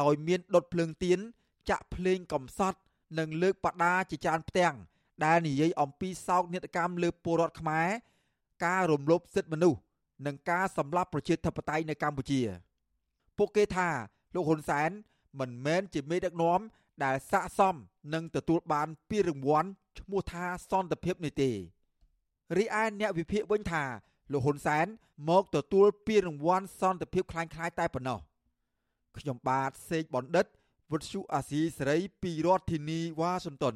[0.00, 1.18] ដោយមានដុតភ្លើងទៀន
[1.70, 2.78] ចាក់ភ្លេងកំសត់
[3.18, 4.74] និងលើកបដាជាច្រើនផ្ទាំង
[5.24, 7.88] ដែលនិយាយអំពីសោកនាដកម្មលើពលរដ្ឋខ្មែរ
[8.65, 9.79] ការរំលោភសិទ្ធិមនុស្ស
[10.25, 12.41] និងការសម្លាប់ប្រជាធិបតេយ្យនៅកម្ពុជា
[13.37, 13.89] ពួកគេថា
[14.35, 14.89] លោកហ៊ុនសែន
[15.39, 16.59] មិនមែនជាមេដឹកនាំ
[17.03, 17.75] ដែលស័កសម
[18.13, 21.51] នឹងទទួលបានពានរង្វាន់ឈ្មោះថាសន្តិភាពនេះទេ
[22.57, 23.83] រីឯអ្នកវិភាគវិញថា
[24.31, 24.85] លោកហ៊ុនសែន
[25.29, 28.19] មកទទួលពានរង្វាន់សន្តិភាពคล้ายៗតែប៉ុណ្ណោះ
[29.17, 30.45] ខ្ញុំបាទសេកបណ្ឌិត
[30.91, 33.75] វុទ្ធុអាស៊ីសេរីពីរដ្ឋធានីវ៉ាស៊ីនតោន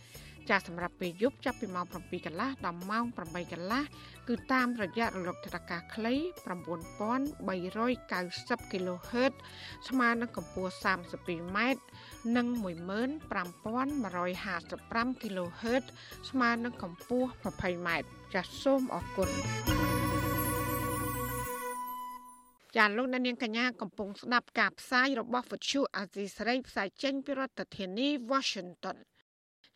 [0.49, 3.81] ចាស់សម្រាប់ពេលយប់ចាប់ពីម៉ោង7កន្លះដល់ម៉ោង8កន្លះ
[4.27, 6.19] គឺតាមរយៈរលកថេរកាខ្លី9390
[8.71, 9.33] kHz
[9.89, 10.71] ស្មើនឹងកម្ពស់
[11.15, 11.81] 32ម៉ែត្រ
[12.35, 15.83] និង15155 kHz
[16.29, 19.29] ស្មើនឹងកម្ពស់ 20ម៉ែត្រចាសសូមអរគុណ
[22.77, 28.97] ចាលោកនាងកញ្ញាកំពុងស្ដាប់ការផ្សាយរបស់វិទ្យុអាស៊ីសេរីផ្សាយចេញពីរដ្ឋធានី Washington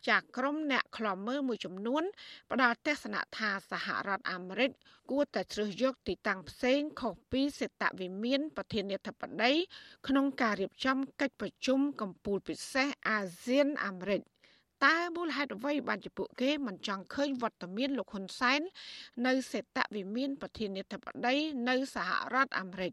[0.08, 2.02] ចាក្រុមអ្នកខ្លំមើលមួយចំនួន
[2.50, 4.70] ផ្ដល់ទស្សនៈថាសហរដ្ឋអាមេរិក
[5.10, 9.52] គួរតែជ្រើសយកទីតាំងផ្សេងខុសពីសេតវិមានប្រធានាធិបតី
[10.08, 14.22] ក្នុងការរៀបចំកិច្ចប្រជុំកម្ពុជាពិសេសអាស៊ានអាមេរិក
[14.84, 18.60] តើមូលហេតុអ្វីបានជាពួកគេមិនចង់ឃើញវត្តមានលោកហ៊ុនសែន
[19.26, 21.34] នៅសេតវិមានប្រធានាធិបតី
[21.68, 22.92] នៅសហរដ្ឋអាមេរិក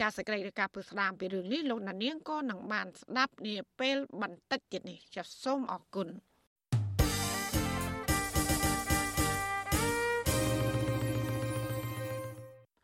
[0.00, 6.08] ចាសសេចក្តីរាយការណ៍ពីស្ដាមពីរឿងនេះលោកណានៀងក៏នឹងបានស្ដាប់នាពេលបន្តិចទៀតនេះចាសសូមអរគុណ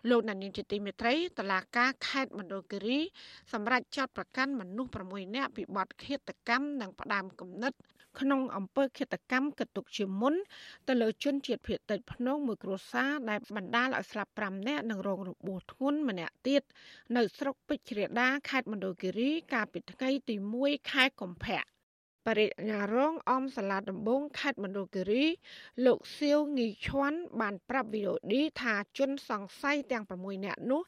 [0.09, 3.01] លោកណានីជាទីមេត្រីតឡាការខេត្តមណ្ឌលគិរី
[3.53, 7.73] សម្រាប់ចាត់ប្រកាន់មនុស្ស6នាក់ពីបទឃាតកម្មនិងផ្ដាំគំនិត
[8.21, 10.35] ក្នុងអំពើឃាតកម្មកតុកជាមុន
[10.89, 16.63] ទៅលើជនជាតិភៀតតិចភ្នងមួយគ្រួសារដែលបណ្ដាលឲ្យស្លាប់5នាក់និងរងរបួសធ្ងន់ម្នាក់ទៀត
[17.17, 20.35] នៅស្រុកពេជ្រជ្រាដាខេត្តមណ្ឌលគិរីកាលពីថ្ងៃទី
[20.65, 21.78] 1ខែកុម្ភៈ
[22.27, 25.25] បរិញ្ញារងអមសាលាដំបងខេត្តមណ្ឌលគិរី
[25.87, 30.83] លោកសៀវងីឈွမ်းបានប្រាប់វីដេអូឌីថាជនសង្ស័យទាំង6នាក់នោះ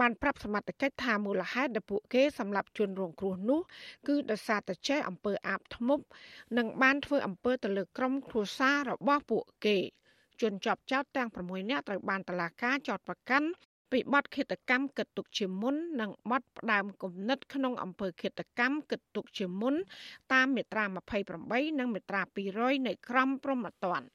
[0.00, 3.60] បានប្រាប់សមត្ថកិច្ចថាមូលហេតុដែលពួកគេសម្លាប់ជនរងគ្រោះនោះ
[4.08, 6.04] គឺដោយសារតែចេះអំពើអាបធ្មប់
[6.56, 9.78] និងបានធ្វើអំពើទៅលើក្រុមគ្រួសាររបស់ពួកគេ
[10.40, 13.48] ជនជាប់ចោតទាំង6នាក់ត្រូវបានតឡាការចោតប្រកាន់
[13.90, 19.74] ពីបទឃាតកម្មគិតទុកជាមុននិងបទផ្ដើមគំនិតក្នុងអំពើឃាតកម្មគិតទុកជាមុន
[20.32, 20.84] តាមមាត្រា
[21.32, 22.22] 28និងមាត្រា
[22.54, 24.06] 200នៃក្រមព្រហ្មទណ្ឌ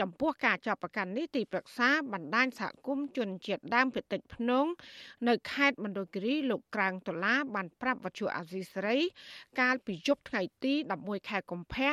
[0.00, 4.66] ចំពោះការចាប់ប្រកាន់នេះទីប្រឹក្សាបណ្ដាញសហគមន៍ជនជាតិដើមភាគតិចភ្នង
[5.28, 8.98] នៅខេត្តមណ្ឌលគិរីលោកក្រាងដុល្លារបានប្រាប់វត្ថុអាស៊ីសេរី
[9.60, 11.92] កាលពីយប់ថ្ងៃទី11ខែកុម្ភៈ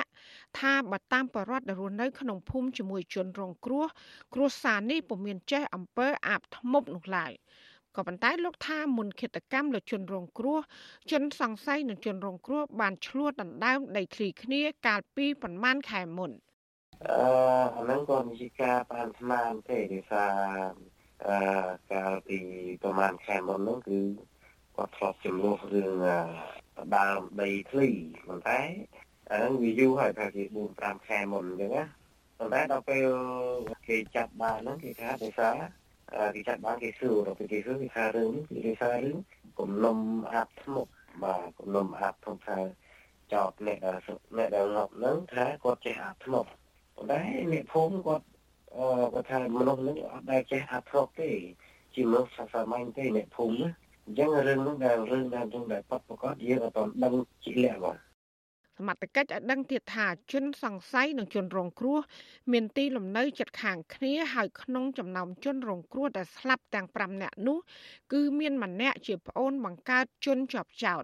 [0.59, 3.85] ថាបើតាមបរិវត្តរស់នៅក្នុងភូមិជាមួយជនរងគ្រោះ
[4.33, 7.33] គ្រួសារនេះពុំមានចេះអំពើអាបធ្មប់នោះឡើយ
[7.95, 10.59] ក៏ប៉ុន្តែលោកថាមុនឃាតកម្មលើជនរងគ្រោះ
[11.11, 16.31] ជនសង្ស័យនិងជនរងគ្រោះបានឈ្លោះដណ្ដើមដីធ្លីគ្នាកាលពីប្រមាណខែមុន។
[17.07, 17.13] អឺ
[17.75, 20.33] អាហ្នឹងក៏ជាការបានស្មានទេដោយសារ
[21.27, 21.37] អឺ
[21.91, 22.39] កាលពី
[22.83, 23.99] ប្រហែលខែមុនហ្នឹងគឺ
[24.75, 25.91] គាត់ធ្លាប់ចំនួនរឿង
[26.97, 27.89] ដើមដីធ្លី
[28.27, 28.59] ប៉ុន្តែ
[29.31, 31.83] អាហ្នឹងវាយូរហើយប្រហែលជា4 5ខែមុនអញ្ចឹងណា
[32.37, 33.07] ប៉ុន្តែដល់ពេល
[33.87, 35.55] គេចាប់បានហ្នឹងគេថាដោយសារ
[36.35, 39.17] គេចាប់បានគេសួរដល់ពេលគេសួរគេថារឿងនេះគឺដោយសាររឿង
[39.59, 39.97] គំនុំ
[40.33, 40.91] អាប់ធ្មប់
[41.23, 42.59] បាទគំនុំអាប់ធ្មប់ថា
[43.33, 43.79] ចោតអ្នក
[44.37, 46.49] អ្នកដែលងាប់ហ្នឹងថាគាត់ចេះអាប់ធ្មប់
[46.99, 47.21] ប៉ុន្តែ
[47.53, 48.25] អ្នកភូមិគាត់
[48.77, 51.29] អឺគាត់ថាមនុស្សនេះអត់ដែលចេះអាប្រកទេ
[51.95, 53.69] ជាមនុស្សសាមញ្ញទេអ្នកភូមិណា
[54.05, 57.97] អញ្ចឹងរឿងនោះដែលរឿងដែលទាំងដែលប៉ັດប្រកាសយើងអត់ទាន់ដឹងជាលក្ខបាទ
[58.77, 61.99] សមត្ថកិច្ចឲ្យដឹងទៀតថាជនសង្ស័យនិងជនរងគ្រោះ
[62.51, 67.57] មានទីលំនៅជិតខាងគ្នាហើយក្នុងចំណោមជនរងគ្រោះដែលស្លាប់ទាំង5នាក់នោះ
[68.13, 71.03] គឺមានម្នាក់ជាប្អូនបង្កើតជនជាប់ចោត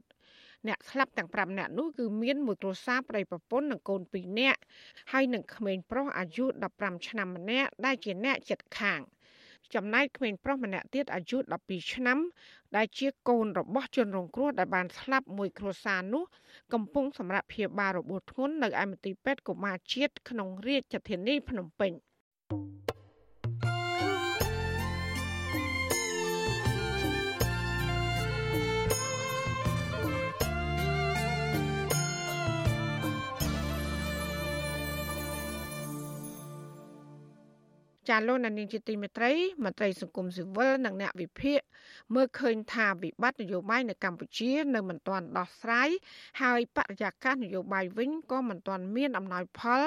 [0.67, 4.59] អ្នកស្លាប់ទាំង5នាក់នោះគឺមានមួយគ្រួសារប្តីប្រពន្ធនិងកូន2នាក់
[5.11, 6.45] ហើយនឹងក្មេងប្រុសអាយុ
[6.75, 9.01] 15ឆ្នាំម្នាក់ដែលជាអ្នកចិត្តខាង
[9.73, 12.19] ចំណែកក្មេងប្រុសម្នាក់ទៀតអាយុ12ឆ្នាំ
[12.75, 16.23] ដែលជាកូនរបស់ជនរងគ្រោះដែលបានស្លាប់មួយគ្រួសារនោះ
[16.73, 21.91] កំពុងសម្រាប់ព្យាបាលរបួសធ្ងន់នៅឯមន្ទីរពេទ្យកុមារជាតិក្នុងរាជធានីភ្នំពេញ។
[38.09, 39.31] ចាលោកនានីជាទីមេត្រី
[39.63, 41.59] មន្ត្រីសង្គមស៊ីវិលនិងអ្នកវិភាគ
[42.15, 45.89] មើលឃើញថាវិបត្តិនយោបាយនៅកម្ពុជានៅមិនទាន់ដោះស្រាយ
[46.41, 49.81] ហើយបរិយាកាសនយោបាយវិញក៏មិនទាន់មានអំណោយផល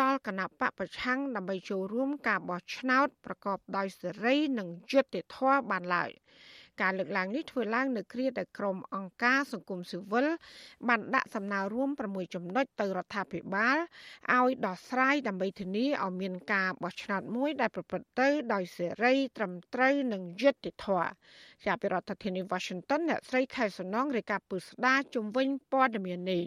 [0.00, 6.10] ដល់គណៈបកប្រឆាំងដើម្បីចូលរួមការបោះឆ្នោតប្រកបដោយសេរីនិងយុត្តិធម៌បានឡើយ។
[6.82, 10.26] ការលើកឡើងនេះធ្វើឡើងនៅគ្រាដែលក្រុមអង្គការសង្គមស៊ីវិល
[10.88, 13.76] បានដាក់សំណើរួម6ចំណុចទៅរដ្ឋាភិបាល
[14.36, 21.10] ឲ្យដោះស្រាយដើម្បីធានាឲ្យមានការបោះឆ្នោតមួយដែលប្រព្រឹត្តទៅដោយសេរីត្រឹមត្រូវនិងយុត្តិធម៌
[21.64, 26.44] ជាពីរដ្ឋធានី Washington អ្នកស្រីខែសំណងរាយការណ៍ពុស្ដាជំវិញព័ត៌មាននេះ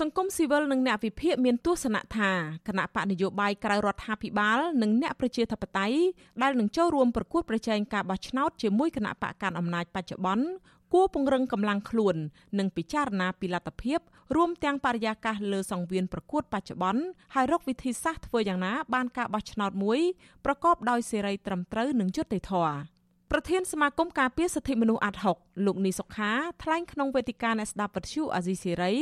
[0.00, 2.30] សង្គមស៊ីវិលនិងអ្នកវិភាគមានទស្សនៈថា
[2.68, 5.98] គណៈបកនយោបាយក្រៅរដ្ឋាភិបាលនិងអ្នកប្រជាធិបតេយ្យ
[6.42, 10.46] ដែលនឹងចូលរួមប្រកួតប្រជែងការបោះឆ្នោតជាមួយគណៈបកកាន់អំណាចបច្ចុប្បន្ន
[10.92, 12.16] គួរពង្រឹងកម្លាំងខ្លួន
[12.58, 13.98] និងពិចារណាពីលទ្ធភាព
[14.36, 17.02] រួមទាំងបរិយាកាសលើសង្វៀនប្រកួតបច្ចុប្បន្ន
[17.34, 20.00] ហើយរកវិធីសាស្ត្រធ្វើយ៉ាងណាបានការបោះឆ្នោតមួយ
[20.44, 22.95] ប្រកបដោយសេរីត្រឹមត្រូវនិងយុត្តិធម៌
[23.32, 28.94] ប្រធានសមាគមការពារសិទ្ធិមនុស្សអាត់ហុកលោកនីសុខាថ្លែងក្នុងវេទិកាអ្នកស្ដាប់វិទ្យុអាស៊ីសេរី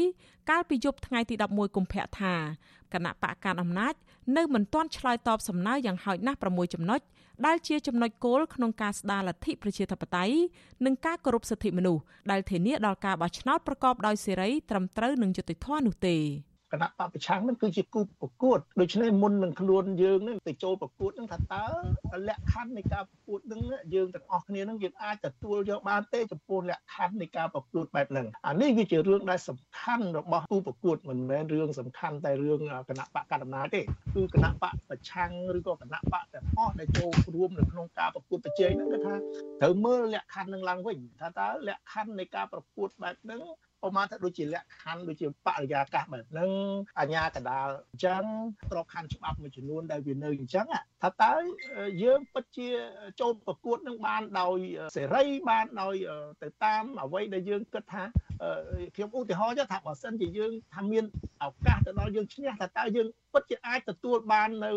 [0.51, 2.35] កាលពីយប់ថ្ងៃទី11កុម្ភៈថា
[2.93, 3.95] គណៈបកការអំណាច
[4.37, 7.01] នៅមិនទាន់ឆ្លើយតបសំណើយ៉ាងហោចណាស់6ចំណុច
[7.47, 10.35] ដែលជាចំណុចគោលក្នុងការស្ដារលទ្ធិប្រជាធិបតេយ្យ
[10.85, 16.17] និងការគោរពសិទ្ធិមនុស្សដែលធានាដល់ការបោះឆ្នោតប្រកបដោយសេរីត្រឹមត្រូវនិងយុត្តិធម៌នោះទេ
[16.75, 21.65] គណៈបពប្រឆាំងនឹងគឺជាគូប្រកួតដូច្នេះមុននឹងខ្លួនយើងនឹងទៅចូលប្រកួតនឹងថាតើ
[22.29, 23.61] លក្ខខណ្ឌនៃការប្រកួតនឹង
[23.95, 33.81] យើងទាំងអស់គ្នានឹងយើងអាចទទួលយកបានទេចំពោះលក្ខខណ្ឌនៃការប្រកួតបែបហ្នឹងអានេះវាជារឿងដែលសំខាន់របស់គូប្រកួតមិនមែនរឿងសំខាន់តែរឿងគណៈបកកណ្ដាលអំណាចទេ
[34.15, 39.15] គឺគណៈបកប្រឆាំងឬក៏គណៈបកទាំងអស់ដែលចូលរួមនៅក្នុងការប្រកួតប្រជែងហ្នឹងគឺថា
[39.61, 43.41] ត្រូវមើលលក្ខខណ្ឌនឹងឡើងវិញថាតើលក្ខខណ្ឌនៃការប្រកួតបែបហ្នឹង
[43.87, 46.51] ឧមាថាដូចជាលក្ខខណ្ឌដូចជាបរិយាកាសបែបហ្នឹង
[47.01, 48.23] អញ្ញាកដាលអញ្ចឹង
[48.71, 50.67] ក្របខណ្ឌច្បាប់មួយចំនួនដែលវានៅអញ្ចឹង
[51.03, 51.35] ថាតើ
[52.03, 52.69] យើងពិតជា
[53.21, 54.59] ចូលប្រកួតនឹងបានដោយ
[54.97, 55.95] សេរីបានដោយ
[56.43, 58.03] ទៅតាមអ្វីដែលយើងគិតថា
[58.95, 61.05] ខ្ញុំឧទាហរណ៍ថាបើសិនជាយើងថាមាន
[61.43, 64.71] ឱកាសទៅដល់យើងឈ្នះថាតើយើងពិតជាអាចទទួលបាននៅ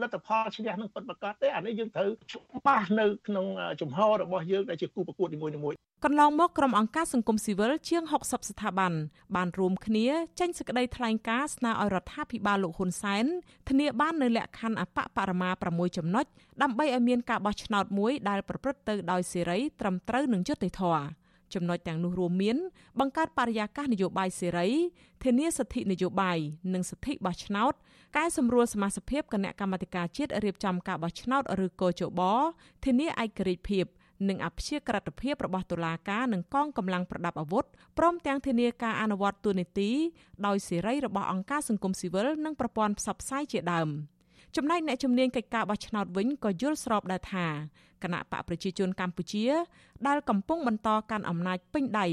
[0.00, 3.46] លទ្ធផលឈ្នះនឹងពិតប្រាកដទេអានេះយើងត្រូវច្បាស់នៅក្នុង
[3.80, 8.92] ជំហររបស់យើងដែលជាគូប្រកួតនីមួយៗកន្លងមកក្រុមអង្គការសង្គមស៊ីវិលជាង60ស្ថាប័ន
[9.36, 10.06] បានរួមគ្នា
[10.40, 13.24] ចេញសេចក្តីថ្លែងការណ៍ស្នើឲ្យរដ្ឋាភិបាលលោកហ៊ុនសែន
[13.68, 16.26] ធានាបាននូវលក្ខខណ្ឌអបបរមា6ចំណុច
[16.62, 22.56] ដើម្បីឲ្យមានការបោះឆ្នោតមួយដែលប្រព្រឹត្តទៅដោយសេរីត្រឹមត្រូវនិងយុត្តិធម៌ ចំណុចទាំងនោះរួមមាន
[23.00, 24.68] បង្កើតបរិយាកាសនយោបាយសេរី
[25.24, 26.38] ធានាសិទ្ធិនយោបាយ
[26.74, 27.72] និងសិទ្ធិបោះឆ្នោត
[28.16, 32.20] កែសម្រួលសមាជិកគណៈកម្មាធិការជាតិរៀបចំការបោះឆ្នោតឬកោជប
[32.84, 33.86] ធានាឯករាជ្យភាព
[34.28, 37.64] និងអព្យាក្រឹតភាពរបស់តុលាការនិងកងកម្លាំងប្រដាប់អាវុធ
[37.98, 39.90] ព្រមទាំងធានាការអនុវត្តទូនីតិ
[40.46, 43.88] ដោយសេរីរបស់អង្គការសង្គមស៊ីវិលនិងប្រព័ន្ធផ្សព្វផ្សាយជាដើម
[44.56, 47.46] ចំណែកអ្នកជំនាញកិច្ចការបោះឆ្នោតវិញក៏យល់ស្របដែរថា
[48.02, 49.46] គណៈបកប្រជាជនកម្ពុជា
[50.06, 52.06] ដែលកំពុងបន្តកាន់អំណាចពេញដៃ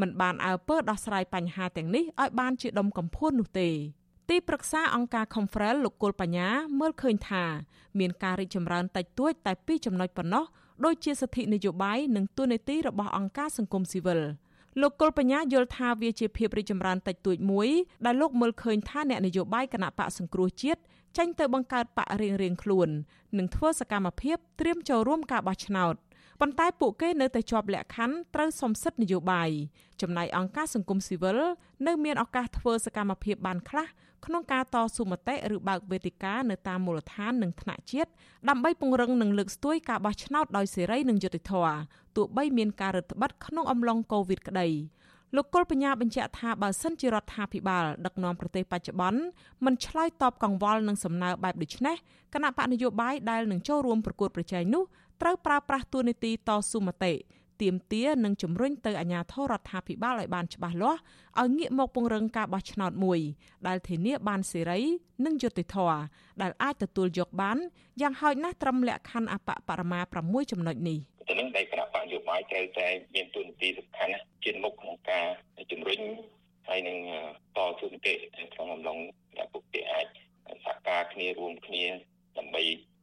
[0.00, 3.68] មិនបានអើពើដោះស្រាយបញ្ហាទាំងនេះឲ្យបានជាដុំកំភួននោះទេ
[4.28, 6.48] ទីប្រឹក្សាអង្គការ Confrel លោកគុលបញ្ញា
[6.80, 7.44] មើលឃើញថា
[7.98, 10.44] មានការរីកចម្រើនតិចតួចតែពីរចំណុចប៉ុណ្ណោះ
[10.84, 14.20] ដូចជាសិទ្ធិនយោបាយនិងទូនាទីរបស់អង្គការសង្គមស៊ីវិល
[14.80, 17.68] លោកគុលបញ្ញាយល់ថាវាជាភាពរីកចម្រើនតិចតួចមួយ
[18.04, 20.80] ដែលលោកមើលឃើញថាអ្នកនយោបាយគណៈបកសង្គ្រោះជាតិ
[21.18, 22.88] ចេញទៅបង្កើតបករៀងរៀងខ្លួន
[23.38, 25.94] និងធ្វើសកម្មភាពត្រៀមចូលរួមការបោះឆ្នោត
[26.40, 29.50] ប៉ុន្តែពួកគេនៅតែជាប់លក្ខខណ្ឌត្រូវសំសិទ្ធនយោបាយ
[30.00, 31.38] ចំណែកអង្គការសង្គមស៊ីវិល
[31.86, 33.86] នៅមានឱកាសធ្វើសកម្មភាពបានខ្លះ
[34.26, 38.10] ក្នុងការតស៊ូមតិឬបើកវេទិកានៅតាមមូលដ្ឋាននិងថ្នាក់ជាតិ
[38.48, 41.76] ដើម្បីពង្រឹងនិងលើកស្ទួយការបោះឆ្នោតដោយសេរីនិងយុត្តិធម៌
[42.16, 44.68] ទោះបីមានការរឹតបន្តឹងក្នុងអំឡុងកូវីដក្តី
[45.36, 49.20] លោកគុលបញ្ញាបញ្ជាក់ថាបើសិនជារដ្ឋាភិបាលដឹកនាំប្រទេសបច្ចុប្បន្ន
[49.64, 51.96] មិនឆ្លើយតបកង្វល់នឹងសំណើបែបដូចនេះ
[52.34, 54.82] គណៈបកនយោបាយដែលនឹងចូលរួមប្រកួតប្រជែងនោះ
[55.22, 57.12] ត្រូវប្រើប្រាស់ទួនាទីតស៊ូមតិ
[57.62, 61.00] ទៀមទានិងជំរុញទៅអាជ្ញាធររដ្ឋាភិបាលឲ្យបានច្បាស់លាស់
[61.40, 63.20] ឲ្យងាកមកពង្រឹងការបោះឆ្នោតមួយ
[63.68, 64.80] ដែលធានាបានសេរី
[65.24, 66.00] និងយុត្តិធម៌
[66.42, 67.58] ដែលអាចទទួលយកបាន
[68.00, 70.98] យ៉ាងហោចណាស់ត្រឹមលក្ខខណ្ឌអបបរមា6ចំណុចនេះ
[71.28, 75.26] ទៅនឹងដែលគណៈបកនយោបាយត្រូវតែមានទួនាទីសំខាន់ណាស់ជាមុខក្នុងការ
[75.70, 76.00] ជំរុញ
[76.68, 76.98] ហើយនឹង
[77.56, 78.14] តស៊ូមតិ
[78.54, 78.98] ក្នុងអំឡុង
[79.38, 80.06] ដែលពួកគេអាច
[80.64, 81.84] សហការគ្នារួមគ្នា
[82.38, 82.62] ដើម្បី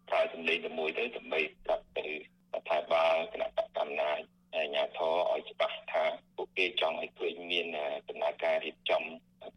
[0.09, 4.38] ប្រើសម្លេងទៅមួយទៅដើម្បីប្រាប់ទៅរដ្ឋាភិបាលគណៈបកកំណាចអាជ្ញា
[4.97, 6.03] ធរឲ្យច្បាស់ថា
[6.35, 7.67] ពួកគេចង់ឲ្យឃើញមាន
[8.09, 9.03] ដំណើរការរៀបចំ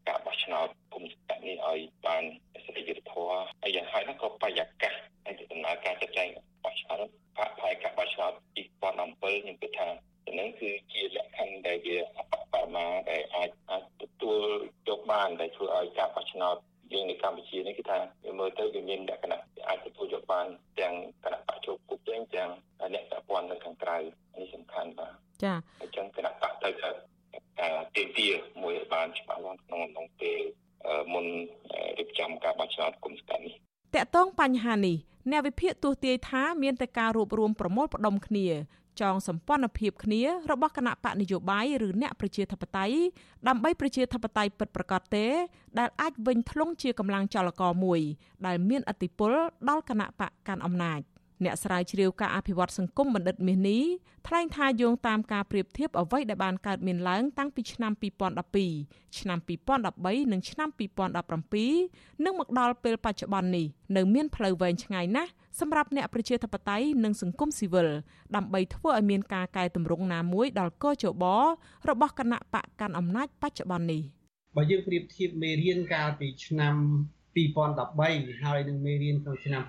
[0.08, 2.24] ការបោះឆ្នោតគុំសង្កាត់នេះឲ្យបាន
[2.64, 6.28] សេរីយុត្តិធម៌ហើយយ៉ាងហោចណាស់ក៏បរិយាកាសហើយដំណើរការចាត់ចែង
[6.64, 9.88] បោះឆ្នោតផាកផាយការបោះឆ្នោត2017ខ្ញុំគិតថា
[10.26, 14.40] ទៅនឹងគឺជាលក្ខខណ្ឌដែលវាអបបរមាដែលអាចអាចទទួល
[14.88, 16.56] យកបានដែលធ្វើឲ្យការបោះឆ្នោត
[16.92, 20.46] យើងនៅកម្ពុជានេះគឺថាវាមើលទៅវាមានលក្ខណៈអាចទទួលយកបាន
[20.80, 22.50] ទាំងគណៈបច្ចុប្បន្នទាំងទាំង
[22.94, 23.96] អ្នកសហព័ន្ធនៅខាងក្រៅ
[24.40, 25.12] នេះសំខាន់បាទ
[25.44, 26.90] ចាអញ្ចឹងគណៈបកទៅថា
[27.96, 28.28] ទៀមទា
[28.62, 30.38] មួយបានច្បាស់លាស់ក្នុងក្នុងពេល
[31.12, 31.26] មុន
[31.98, 33.54] រៀបចំការបោះឆ្នោតគុំសកម្មនេះ
[33.94, 34.96] តកតង បញ្ហានេះ
[35.30, 38.46] អ្នកវិភាគទស្សទាយថាមានតែការរួបរวมប្រមូលផ្ដុំគ្នា
[39.00, 42.96] ចងសម្ព័ន្ធភាពគ្នារបស់គណៈបកនយោបាយឬអ្នកប្រជាធិបតេយ្យ
[43.48, 45.26] ដើម្បីប្រជាធិបតេយ្យពិតប្រាកដទេ
[45.78, 48.00] ដែលអាចវិញធ្លុងជាកម្លាំងចលករមួយ
[48.46, 49.32] ដែលមានអធិបុល
[49.68, 51.00] ដល់គណៈបកកាន់អំណាច
[51.44, 53.82] អ្នកស្រាវជ្រាវការអភិវឌ្ឍសង្គមបណ្ឌិតមាសនេះ
[54.28, 57.92] ថ្លែងថាយោងតាមការប្រៀបធៀបអ្វីដែលបានកើតមានឡើងតាំងពីឆ្នាំ
[58.58, 59.38] 2012ឆ្នាំ
[59.84, 60.68] 2013និងឆ្នាំ
[61.62, 63.66] 2017និងមកដល់ពេលបច្ចុប្បន្ននេះ
[63.96, 65.30] នៅមានផ្លូវវែងឆ្ងាយណាស់
[65.60, 67.88] សម្រាប់អ្នកប្រជាធិបតេយ្យនិងសង្គមស៊ីវិល
[68.36, 71.24] ដើម្បីធ្វើឲ្យមានការកែតម្រង់ណាមួយដល់កោជប
[71.90, 74.02] របស់គណៈបកកាន់អំណាចបច្ចុប្បន្ននេះ
[74.56, 76.76] បើយើងប្រៀបធៀបមេរៀនកាលពីឆ្នាំ
[77.34, 79.62] 2013ហើយនឹងមេរៀនក្នុងឆ្នាំ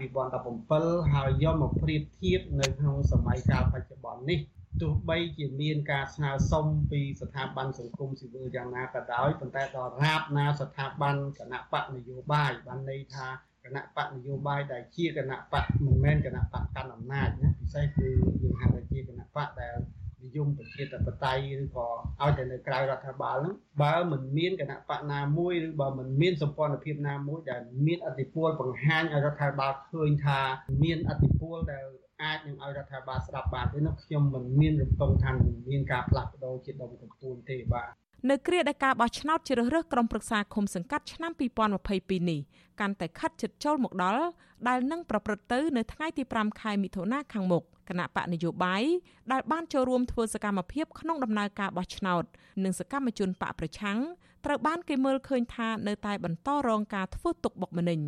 [0.51, 4.39] 2017ហើយយកមកប្រៀបធៀបនៅក្នុងសម័យកាលបច្ចុប្បន្ននេះ
[4.81, 13.27] ទោះបីជាមានការស្នើសុំពីស្ថាប័នសង្គមស៊ីវិលយ៉ាងណាក៏ដោយប៉ុន្តែដល់រាបណាស្ថាប័នគណៈបកនយោបាយបានន័យថា
[13.63, 18.09] គណៈបកនយោបាយដែលជាគណៈបកមិនមែនគណៈបកកាន់អំណាចណាពិសេសគឺ
[18.41, 19.75] យើងហៅថាជាគណៈបកដែល
[20.23, 21.87] និយមប្រជាធិបតេយ្យឬក៏
[22.21, 30.39] ឲ្យតែនៅក្រៅរដ្ឋាភិបាលហ្នឹងបើមិនមានគណៈបកណាមួយឬបើមិនមានសម្ព័ន្ធភាពណាមួយដែលមានអធិបុលបង្ហាញឲ្យរដ្ឋាភិបាលឃើញថា
[30.83, 31.85] មានអធិបុលដែល
[32.23, 37.89] អាចនឹងឲ្យរដ្ឋាភិបាលស្ដាប់បានទេនោះខ្ញុំមិនមានរំពឹងថានឹងមានការផ្លាស់ប្ដូរជាដុំកំពូលទេបាទ
[38.29, 41.31] នៅគ្រាដែលការបោះឆ្នោតជ្រើសរើសក្រុមប្រឹក្សាឃុំសង្កាត់ឆ្នាំ
[41.79, 42.39] 2022នេះ
[42.79, 44.23] កាន់តែខិតជិតចូលមកដល់
[44.67, 48.83] ដែលនឹងប្រព្រឹត្តទៅនៅថ្ងៃទី5ខែមិថុនាខាងមុខ គណៈបកនយោបាយ
[49.31, 52.23] ដែលបានចូលរួមធ្វើសកម្មភាពក្នុងដំណើរការបោះឆ្នោត
[52.63, 53.99] និងសកម្មជនបកប្រឆាំង
[54.45, 58.01] ត្រូវបានគេមើលឃើញថានៅតែបន្តរងការធ្វើទុកបុកម្នេញ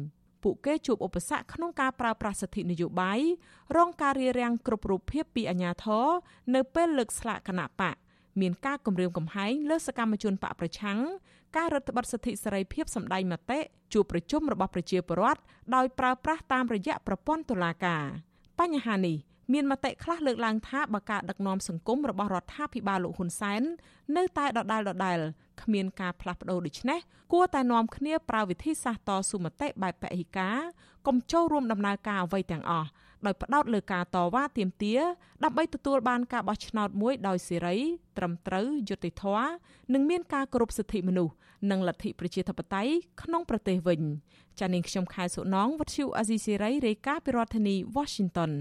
[0.44, 3.20] ពួកគេជួបឧបសគ្គក្នុងការប្រើប្រាស់សិទ្ធិនយោបាយ
[3.78, 6.06] រងការរារាំងគ្រប់រូបភាពពីអាជ្ញាធរ
[6.56, 7.96] នៅពេលលើកស្លាកគណៈបក
[8.42, 11.00] មានការគម្រាមកំហែងលើសកម្មជនបកប្រឆាំង
[11.58, 13.60] ការរដ្ឋបတ်សិទ្ធិសេរីភាពសម្ដែងមតិ
[13.94, 15.42] ជួបប្រជុំរបស់ប្រជាពលរដ្ឋ
[15.76, 18.04] ដោយប្រើប្រាស់តាមរយៈប្រព័ន្ធតុលាការ
[18.60, 19.18] បញ្ហានេះ
[19.54, 23.62] មានមតិខ្លះលើកឡើងថាបើការដឹកនាំសង្គមរបស់រដ្ឋាភិបាលលោកហ៊ុនសែន
[24.18, 25.20] នៅតែដដែលដដែល
[25.62, 27.00] គ្មានការផ្លាស់ប្ដូរដូចនេះ
[27.34, 30.58] គួរតែនាំគ្នាប្រើវិធីសាស្ត្រតស៊ូមតិបែបពហិការ
[31.08, 32.90] កុំចូលរួមដំណើរការអ្វីទាំងអស់
[33.26, 35.02] ដោយផ្ដោតលើការតវ៉ាទាមទារ
[35.44, 37.76] ដើម្បីទទួលបានការបោះឆ្នោតមួយដោយសេរី
[38.18, 39.50] ត្រឹមត្រូវយុត្តិធម៌
[39.94, 41.34] និងមានការគោរពសិទ្ធិមនុស្ស
[41.72, 44.02] និងលទ្ធិប្រជាធិបតេយ្យក្នុងប្រទេសវិញ
[44.60, 48.52] ចានាងខ្ញុំខែសុណងវັດឈូអាស៊ីសេរីរាយការណ៍ពីរដ្ឋធានី Washington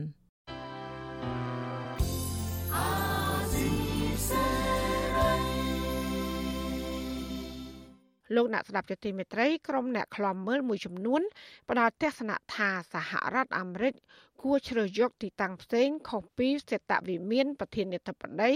[8.37, 11.22] លោកអ្នកស្ដាប់ជាទីមេត្រីក្រុមអ្នកខ្លំមើលមួយចំនួន
[11.70, 13.95] ផ្ដល់ទស្សនៈថាសហរដ្ឋអាមេរិក
[14.43, 18.53] គួរជ្រើសយកទីតាំងផ្សេងខុសពីសេតវិមានប្រធានាធិបតី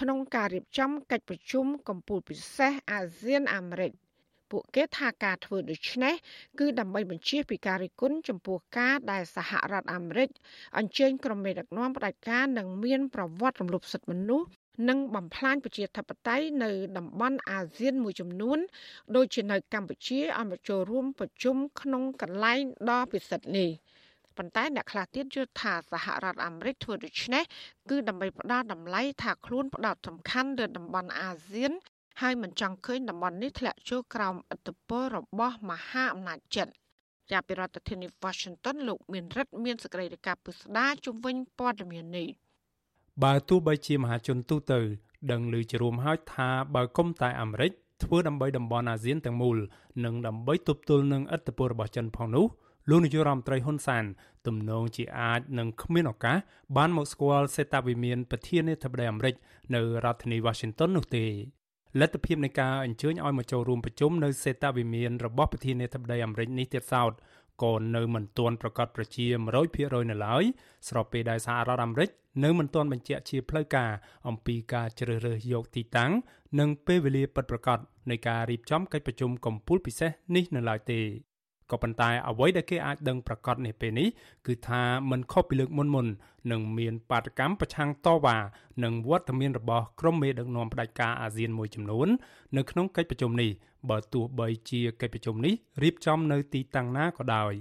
[0.00, 3.92] ក្នុងការរៀបចំកិច្ចប្រជុំកម្ពុជាពិសេសអាស៊ានអាមេរិក
[4.56, 6.14] ពួកគេថាការធ្វើដូច្នេះ
[6.60, 10.28] គឺដើម្បីបញ្ជាពីការរិះគន់ចំពោះការដែលសហរដ្ឋអាមេរិក
[10.78, 14.46] អញ្ជើញក្រុមមេដឹកនាំផ្ដាច់ការនិងមានប្រវត្តិរំលោភសិទ្ធិមនុស្ស
[14.88, 18.58] និងបំផ្លាញប្រជាធិបតេយ្យនៅតំបន់អាស៊ានមួយចំនួន
[19.16, 23.70] ដូចជានៅកម្ពុជាអមចូលរួមប្រជុំក្នុងកន្លែងដ៏ពិសិដ្ឋនេះ
[24.36, 27.44] ប៉ុន្តែអ្នកខ្លះទៀតយល់ថាសហរដ្ឋអាមេរិកធ្វើដូច្នេះ
[27.90, 31.72] គឺដើម្បីផ្ដល់តម្លៃថាខ្លួនផ្ដោតសំខាន់លើតំបន់អាស៊ាន
[32.20, 36.68] ហើយមិនចង់ឃើញតំបន់នេះធ្លាក់ចូលក្រោមឥទ្ធិពលរបស់មហាអំណាចចិន
[37.30, 42.28] ជាពីរដ្ឋធានី Washington លោកមានរិទ្ធមានសេចក្តីរាយការណ៍ពិស្ដារជំវិញព័ត៌មាននេះ
[43.24, 44.80] បើទោះបីជាមហាជនទូទៅ
[45.30, 49.56] ដឹងឮជារួមហើយថាបើគុំតែអាមេរិកធ្វើដើម្បីតំបន់អាស៊ានទាំងមូល
[50.04, 52.46] និងដើម្បីទប់ទល់នឹងឥទ្ធិពលរបស់ចិនផងនោះ
[52.90, 54.04] លោកនាយករដ្ឋមន្ត្រីហ៊ុនសាន
[54.46, 56.36] ទំនងជាអាចនឹងគ្មានឱកាស
[56.76, 59.34] បានមកស្គាល់សេតវិមានប្រធានាធិបតីអាមេរិក
[59.74, 61.24] នៅរដ្ឋធានី Washington នោះទេ
[62.00, 67.12] លទ្ធភាពនៃការអញ្ជើញឲ្យមកចូលរួមប្រជុំនៅសេតវិមានរបស់ប្រធានាធិបតីអាមេរិកនេះទៀតសោត
[67.62, 69.26] ក៏នៅមិនទាន់ប្រកាសប្រជា
[69.68, 70.44] 100%នៅឡើយ
[70.88, 72.10] ស្របពេលដែលសហរដ្ឋអាមេរិក
[72.44, 73.90] នៅមិនទាន់បញ្ជាក់ជាផ្លូវការ
[74.28, 76.12] អំពីការជ្រើសរើសយកទីតាំង
[76.58, 77.78] និងពេលវេលាពិតប្រាកដ
[78.10, 81.00] នៃការរៀបចំកិច្ចប្រជុំកំពូលពិសេសនេះនៅឡើយទេ
[81.70, 84.08] ក៏ប៉ុន្តែអ្វីដែលគេអាចដឹងប្រកាសនេះពេលនេះ
[84.46, 86.06] គឺថាมันខុសពីលើកមុនមុន
[86.52, 88.36] នឹងមានបាតកម្មប្រឆាំងតវ៉ា
[88.84, 92.08] និងវត្តមានរបស់ក្រុមមេដឹកនាំផ្ដាច់ការអាស៊ានមួយចំនួន
[92.56, 93.50] នៅក្នុងកិច្ចប្រជុំនេះ
[93.90, 97.52] បើទោះបីជាកិច្ចប្រជុំនេះរៀបចំនៅទីតាំងណាក៏ដោយ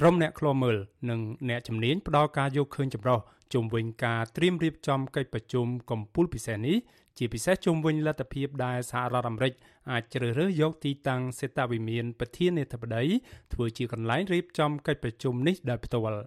[0.00, 0.76] ក្រុមអ្នកឃ្លាំមើល
[1.10, 3.18] និងអ្នកជំនាញផ្ដល់ការយកឃើញចម្រុះ
[3.52, 6.76] ជុំវិញការត្រៀមរៀបចំកិច្ចប្រជុំកំពូលពិសេសនេះ
[7.20, 9.52] ជាពិសេសជុំវិញលទ្ធភាពដែលសហរដ្ឋអាមេរិក
[9.90, 13.04] អាចជ្រើសរើសយកទីតាំងសេតវិមានប្រធានាធិបតី
[13.52, 16.24] ធ្វើជាកន្លែងរៀបចំកិច្ចប្រជុំនេះដោយផ្ទាល់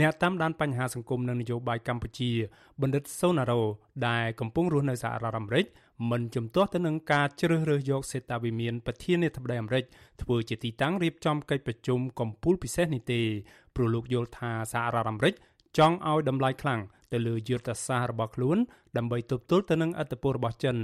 [0.00, 2.30] អ្នកតាមដានបញ្ហាសង្គមនិងនយោបាយកម្ពុជា
[2.82, 3.62] បណ្ឌិតសូណារ៉ូ
[4.08, 5.66] ដែលកំពុងរស់នៅសហរដ្ឋអាមេរិក
[6.10, 9.84] មិនជំទាស់ទៅនឹងការជ្រើសរើសយកសេតាវិមានប្រធានាធិបតីអាមេរិក
[10.22, 13.20] ធ្វើជាទីតាំងរៀបចំកិច្ចប្រជុំកំពូលពិសេសនេះទេ
[13.76, 15.34] ព្រោះលោកយល់ថាសហរដ្ឋអាមេរិក
[15.78, 16.80] ចង់ឲ្យតម្លៃខ្លាំង
[17.12, 18.58] ទៅលើយុទ្ធសាស្ត្ររបស់ខ្លួន
[18.96, 20.76] ដើម្បីទប់ទល់ទៅនឹងអធិបតេយ្យរបស់ចិន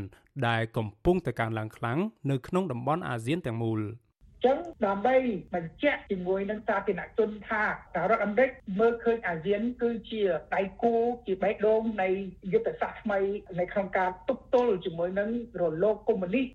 [0.48, 1.98] ដែលកំពុងតែកើនឡើងខ្លាំង
[2.30, 3.80] នៅក្នុងតំបន់អាស៊ានទាំងមូល។
[4.44, 5.16] ចឹងដើម្បី
[5.54, 7.62] បញ្ជាក់ជាមួយនឹងសាធារណជនថា
[7.94, 10.22] សហរដ្ឋអាមេរិកមើលឃើញអាស៊ាន គឺជា
[10.54, 10.94] ដៃគូ
[11.26, 12.08] ជាបេះដូងនៃ
[12.52, 13.18] យុទ្ធសាស្ត្រថ្មី
[13.60, 15.30] នៅក្នុងការទប់ទល់ជាមួយនឹង
[15.60, 16.46] រលកកុម្មុយនីស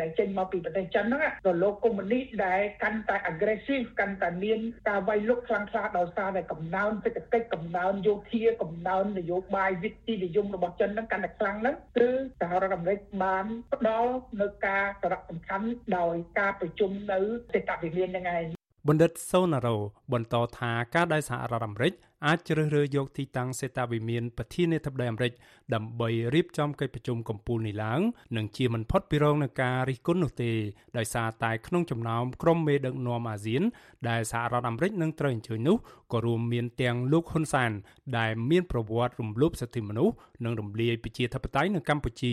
[0.00, 12.08] ដែលចេញមកពីប្រទេសចិនហ្នឹងរលកកុម្មុយនីសដែលកាន់តែ aggressive កាន់តែមានការវាយលុកខ្លាំងក្លាដោយសារតែកំណើនសេដ្ឋកិច្ចកំណើនយោធាកំណើននយោបាយវិទ្យានិយមរបស់ចិនហ្នឹងកាន់តែខ្លាំងហ្នឹងគឺ
[12.40, 15.68] សហរដ្ឋអាមេរិកបានផ្ដល់នៅការសារៈសំខាន់
[15.98, 17.20] ដោយការប្រជុំនៅ
[17.52, 18.44] សេដ្ឋវិមានហ្នឹងឯង
[18.88, 19.76] បណ្ឌិតសូណារ៉ូ
[20.12, 21.92] បន្តថាការដែលសហរដ្ឋអាមេរិក
[22.26, 25.32] អាចជ្រើសរើសយកទីតាំងសេតាវិមានប្រធានាធិបតីអាមេរិក
[25.74, 28.00] ដើម្បីរៀបចំកិច្ចប្រជុំកំពូលនេះឡើង
[28.36, 30.52] នឹងជាមិនផុតពីរងនឹងការរិះគន់នោះទេ
[30.98, 33.62] ដោយសារតែក្នុងចំណោមក្រុមមេដឹកនាំអាស៊ាន
[34.08, 35.76] ដែលសហរដ្ឋអាមេរិកនឹងត្រូវអញ្ជើញនោះ
[36.12, 37.72] ក៏រួមមានទាំងលោកហ៊ុនសាន
[38.18, 40.14] ដែលមានប្រវត្តិរំលោភសិទ្ធិមនុស្ស
[40.44, 42.32] និងរំលាយប្រជាធិបតេយ្យនៅកម្ពុជា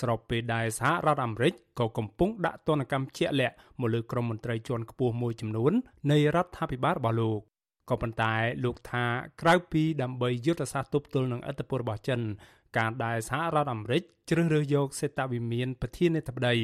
[0.00, 5.72] ស្របពេលដែលសហរដ្ឋអាមេរិកក៏កំពុងដាក់ទណ្ឌកម្មជាក់លាក់មកលើក្រុមមន្ត្រីជាន់ខ្ពស់មួយចំនួន
[6.10, 7.51] នៃរដ្ឋាភិបាលរបស់លោក
[7.92, 8.34] ក៏ប៉ុន្តែ
[8.64, 9.04] លោកថា
[9.40, 12.20] ក្រៅពីដើម្បីយុទ្ធសាស្ត្រទប់ទល់នឹងឥទ្ធិពលរបស់ចិន
[12.78, 16.56] ការដែលសហរដ្ឋអាមេរិកជ្រើសរើសយកសេតវិមានប្រធានាធិបតី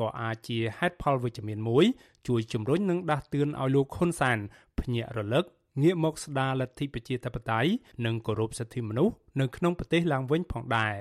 [0.00, 1.84] ក៏អាចជាហេតុផលវិជ្ជមានមួយ
[2.28, 4.38] ជួយជំរុញនិងដាស់តឿនឲ្យលោកហ៊ុនសាន
[4.80, 5.44] ភ្ញាក់រលឹក
[5.82, 7.70] ងាកមកស្ដារលទ្ធិប្រជាធិបតេយ្យ
[8.04, 10.94] និងគោរពសិទ្ធិមនុស្សនៅក្នុងប្រទេសឡើងវិញផងដែរ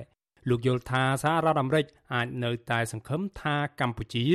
[0.49, 4.25] លោកយល់ថាសហរដ្ឋអាមេរិកអាចនៅតែសង្ឃឹមថាកម្ពុជា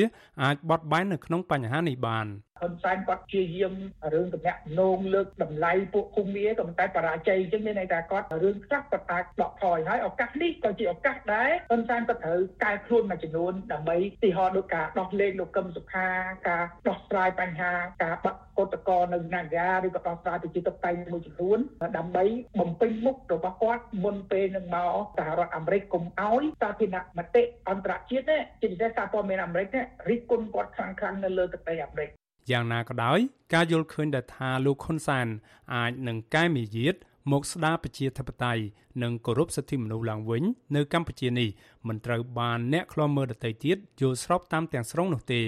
[0.42, 2.28] អាចបត់បែននៅក្នុងបញ្ហានេះបាន
[2.61, 3.74] ហ៊ុនសែនគាត់ព្យាយាម
[4.14, 16.06] រឿងតំណាក់នងលើកតម្លៃពួកភូមិក៏តែបរាជ័យអញ្ចឹងមានន័យថាគាត់រឿងខ្លះគាត់អាចដកថយហើយឱកាសនេះក៏ជាឱកាសដែរហ៊ុនសែនក៏ត្រូវកែខ្លួនមួយចំនួនដើម្បីទីហោដូចការដោះលែងលោកកឹមសុខា
[16.48, 21.59] ការដោះស្រាយបញ្ហាការបាត់ កតកនៅណាយ៉ាឬក៏ដោះស្រាយប្រជាធិបតេយ្យមួយចំនួន
[21.96, 22.24] ដើម្បី
[22.61, 29.68] បំពេញមុខរបស់គាត់មុនពេលនឹងមកសហរដ្ឋអាមេរិកកុំឲ្យសាធារណមតិអន្តរជាតិជាពិសេសសារព័ត៌មានអាមេរិក
[30.09, 32.09] រិះគន់គាត់ខ្លាំងៗនៅលើទឹកដីអាមេរិក
[32.50, 33.18] យ៉ាងណាក៏ដោយ
[33.54, 35.26] ការយល់ឃើញដែលថាលោកហ៊ុនសាន
[35.74, 36.96] អាចនឹងកែមាយាទ
[37.32, 38.62] មកស្ដារប្រជាធិបតេយ្យ
[39.02, 40.42] និងគោរពសិទ្ធិមនុស្សឡើងវិញ
[40.76, 41.48] នៅកម្ពុជានេះ
[41.88, 45.42] មិនត្រូវបានអ្នកខ្លាំមើលដទៃទៀតយល់ស្របតាមទាំងស្រុងនោះទេ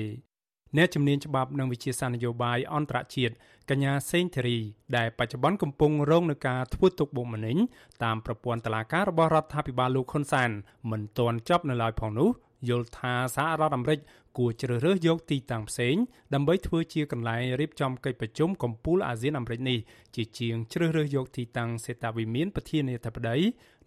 [0.76, 3.34] អ្នកជំនាញច្បាប់និងវិជាសាស្ត្រនយោបាយអន្តរជាតិ
[3.70, 4.58] កញ្ញាសេងធារី
[4.96, 7.56] ដែលបច្ចុប្បន្នកំពុងរងនឹងការធ្វើទុកបុកម្នេញ
[8.04, 10.50] តាមប្រព័ន្ធតុលាការរបស់រដ្ឋាភិបាលលោកហ៊ុនសាន
[10.90, 12.30] មិនទាន់ចប់នៅឡើយផងនោះ
[12.68, 14.00] យល់ថាសហរដ្ឋអាមេរិក
[14.38, 15.94] គួរជ្រើសរើសយកទីតាំងផ្សេង
[16.34, 19.78] ដើម្បីធ្វើជាកន្លែងរៀបចំកិច្ចប្រជុំកំពូលអាស៊ានអាមេរិកនេះ
[20.16, 23.36] ជាជាងជ្រើសរើសយកទីតាំងសេតាវិមានប្រធានាធិបតី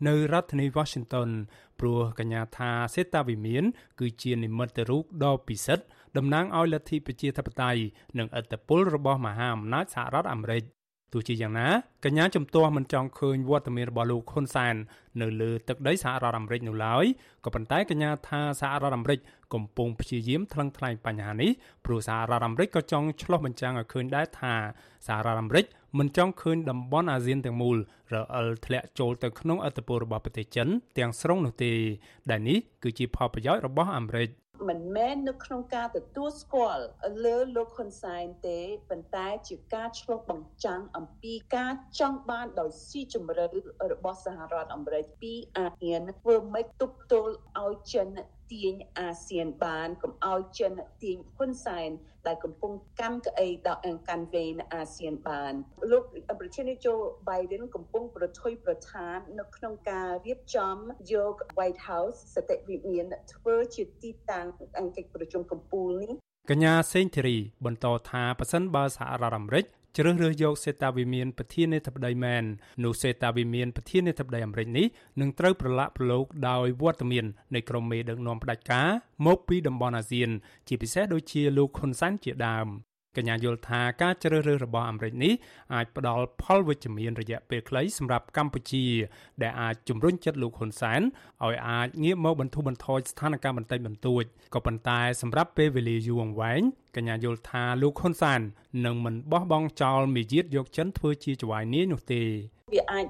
[0.07, 1.29] នៅរដ្ឋធានី Washington
[1.79, 3.63] ព្រោះកញ្ញាថាសេតាវិមាន
[3.99, 5.85] គឺជានិមិត្តរូបដ៏ពិសិដ្ឋ
[6.17, 7.81] តំណាងឲ្យលទ្ធិប្រជាធិបតេយ្យ
[8.17, 10.63] និងឥទ្ធិពលរបស់មហាអំណាចសហរដ្ឋអាមេរិក
[11.13, 11.67] ទោះជាយ៉ាងណា
[12.05, 14.75] កញ្ញាជំទាស់មិនចង់ឃើញវត្តមានរបស់លោកហ៊ុនសែន
[15.21, 17.05] នៅលើទឹកដីសហរដ្ឋអាមេរិកនោះឡើយ
[17.45, 19.19] ក៏ប៉ុន្តែកញ្ញាថាសហរដ្ឋអាមេរិក
[19.53, 21.51] កំពុងព្យាយាមថ្លឹងថ្លែងបញ្ហានេះ
[21.85, 24.53] ព្រោះសហរដ្ឋអាមេរិកក៏ចង់ឆ្លោះបញ្ចាំងឲ្យឃើញដែរថា
[25.07, 25.65] សហរដ្ឋអាមេរិក
[25.99, 27.77] មិនចង់ឃើញតំបន់អាស៊ានទាំងមូល
[28.13, 31.71] រអិលធ្លាក់ចូលទៅក្នុងអធិបតេយ្យរបស់ប្រទេសចិនទាំងស្រុងនោះទេ
[32.31, 34.29] ដែលនេះគឺជាផលប្រយោជន៍របស់អាមេរិក
[34.69, 36.83] មិនមែននៅក្នុងការទទួលស្គាល់
[37.25, 38.59] លើលោកហ៊ុនសែនទេ
[38.89, 43.45] ប៉ុន្តែជាការឆ្លុះបញ្ចាំងអំពីការចង់បានដោយស៊ីជម្រៅ
[43.91, 47.33] របស់សហរដ្ឋអាមេរិកពីអាស៊ានធ្វើម៉េចទប់ទល់
[47.63, 48.07] ឲ្យចិន
[48.53, 50.71] ទាញអាស៊ានបានកុំឲ្យចិន
[51.03, 51.89] ទាញហ៊ុនសែន
[52.27, 55.53] ដែលកំពុងកាន់ក្អីដល់អង្គកាន់វេនអាស៊ានបាន
[55.91, 56.03] លោក
[56.39, 60.75] ប្រធានាធិបតី Biden កំពុងប្រថុយប្រឋាននៅក្នុងការរៀបចំ
[61.13, 64.47] យក White House សតិវិមានធ្វើជាទីតាំង
[64.79, 66.11] អង្គកិច្ចប្រជុំកំពូលនេះ
[66.49, 69.65] កញ្ញាសេងធីរីបន្តថាប៉ះសិនបើសហរដ្ឋអាមេរិក
[69.97, 72.43] ជ្រើសរើសយកសេតាវិមានប្រធានាធិបតីមែន
[72.83, 74.85] នោះសេតាវិមានប្រធានាធិបតីអាមេរិកនេះ
[75.21, 77.25] នឹងត្រូវប្រឡាក់ប្រឡូកដោយវត្តមាន
[77.55, 78.89] នៃក្រុមមេដឹកនាំផ្ដាច់ការ
[79.25, 80.29] មកពីតំបន់អាស៊ាន
[80.67, 82.67] ជាពិសេសដូចជាលោកហ៊ុនសែនជាដើម
[83.17, 85.33] កញ្ញាយល់ថាការជ្រើសរើសរបស់អាមេរិកនេះ
[85.73, 88.85] អាចផ្ដល់ផលវិជ្ជមានរយៈពេលខ្លីសម្រាប់កម្ពុជា
[89.41, 91.01] ដែលអាចជំរុញចិត្តលោកហ៊ុនសែន
[91.45, 94.23] ឲ្យអាចងាកមកបន្ធូរបន្ថយស្ថានភាពបន្តិចបន្តួច
[94.53, 96.61] ក៏ប៉ុន្តែសម្រាប់ពេលវេលាយូរអង្វែង
[96.95, 98.41] កញ្ញាយល់ថាលោកហ៊ុនសែន
[98.85, 102.23] នឹងមិនបោះបង់ចោលមាយាទយកចិនធ្វើជាច වාய் នាយនោះទេ
[102.73, 103.05] វាអាច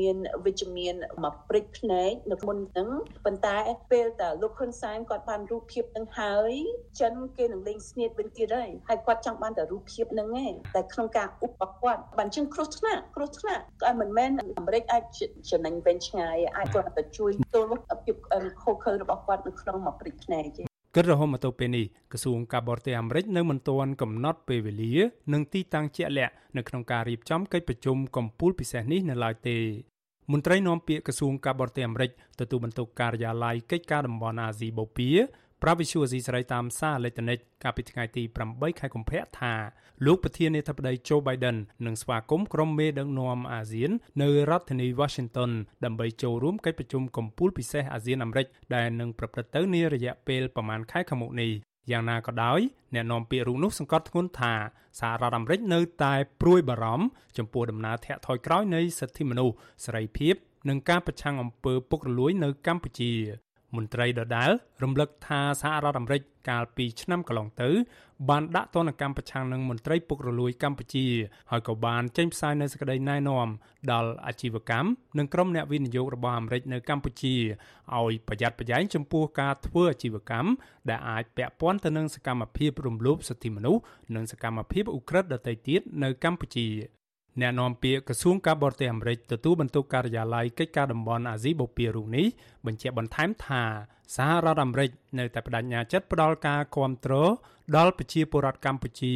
[0.00, 2.88] មានវិជ្ជមានមកព្រិចភ្នែកនៅមុនហ្នឹង
[3.24, 3.56] ប៉ុន្តែ
[3.92, 6.52] ពេលតែលោកហ៊ុនសែនគាត់បានរូបភាពនឹងហើយ
[7.00, 15.04] ចិនគេនឹងលេងស្នៀតវិញទៀតហើយហើយគាត់ចង់បានតែរូបភាពហ្នឹងឯងតែក្នុងការឧបគាត់បានចឹងគ្រោះថ្នាក់គ្រោះថ្នាក់ក៏មិនមែនអាមេរិកអាច
[15.50, 17.68] ចំណេញវិញឆ្ងាយអាចគាត់តែជួយទល់
[18.04, 18.16] ភាព
[18.62, 24.94] ខុសខើរបស់គាត់នៅក្នុងមកព្រិចភ្នែកទេ គិតរហូតមកទល់ពេលនេះក្រសួងការបរទេសអាមេរិកនៅមិនទាន់កំណត់ពេលវេលា
[25.32, 29.58] និងទីតាំងជាក់លាក់នៅក្នុងការរៀបចំកិច្ចប្រជុំកំពូលពិសេសនេះនៅឡើយទេ
[30.32, 35.14] មន្ត្រីនាំពាក្យក្រសួងការបរទេសអាមេរិកទទួលបន្ទុកការិយាល័យកិច្ចការតំបន់អាស៊ីបូព៌ា
[35.62, 39.52] ប្រាវិសុយអេស៊ីស្រីតាមសារអេឡិចត្រូនិកកាលពីថ្ងៃទី8ខែកុម្ភៈថា
[40.06, 43.90] លោកប្រធានាធិបតី Joe Biden នឹងស្វាគមន៍ក្រុមមេដឹកនាំអាស៊ាន
[44.22, 45.50] នៅរដ្ឋធានី Washington
[45.84, 51.52] ដើម្បីចូលរួមកិច្ចប្រជុំកំពូលពិសេសអាស៊ានអាមេរិកដែលនឹងប្រព្រឹត្តទៅនារយៈពេលប្រមាណខែខាងមុខនេះ
[51.90, 52.60] យ៉ាងណាក៏ដោយ
[52.94, 54.54] អ្នកនាំពាក្យរូបនោះសង្កត់ធ្ងន់ថា
[55.00, 57.06] សហរដ្ឋអាមេរិកនៅតែព្រួយបារម្ភ
[57.38, 59.54] ចំពោះដំណើរធាក់ថយក្រោយនៃសិទ្ធិមនុស្ស
[59.84, 60.34] សេរីភាព
[60.68, 63.12] និងការប្រឆាំងអំពើពុករលួយនៅកម្ពុជា
[63.76, 64.50] មន្ត្រីដដាល
[64.82, 67.70] រំលឹកថាសហរដ្ឋអាមេរិកកាលពីឆ្នាំកន្លងទៅ
[68.28, 71.06] បានដាក់ទណ្ឌកម្មប្រឆាំងនឹងមន្ត្រីពុករលួយកម្ពុជា
[71.50, 73.48] ហើយក៏បានចេញផ្សាយនូវសេចក្តីណែនាំ
[73.92, 74.88] ដល់អាជីវកម្ម
[75.18, 77.34] និងក្រុមអ្នកវិនិយោគរបស់អាមេរិកនៅកម្ពុជា
[77.96, 80.50] ឲ្យប្រយ័ត្នប្រយែងចំពោះការធ្វើអាជីវកម្ម
[80.90, 83.82] ដែលអាចពាក់ព័ន្ធទៅនឹងសកម្មភាពរំលោភសិទ្ធិមនុស្ស
[84.14, 86.68] និងសកម្មភាពឧក្រិដ្ឋដទៃទៀតនៅកម្ពុជា
[87.40, 92.26] អ្នកនាំពាក្យក្រសួងការបរទេសអាមេរិកទទួលបន្ទុកការិយាល័យកិច្ចការតំបន់អាស៊ីបូព៌ារូបនេះ
[92.66, 93.62] បញ្ជាក់បន្ថែមថា
[94.16, 97.14] សហរដ្ឋអាមេរិកនៅតែបដិញ្ញាចិត្តផ្ដល់ការគាំទ្រ
[97.76, 99.14] ដល់ប្រជាពលរដ្ឋកម្ពុជា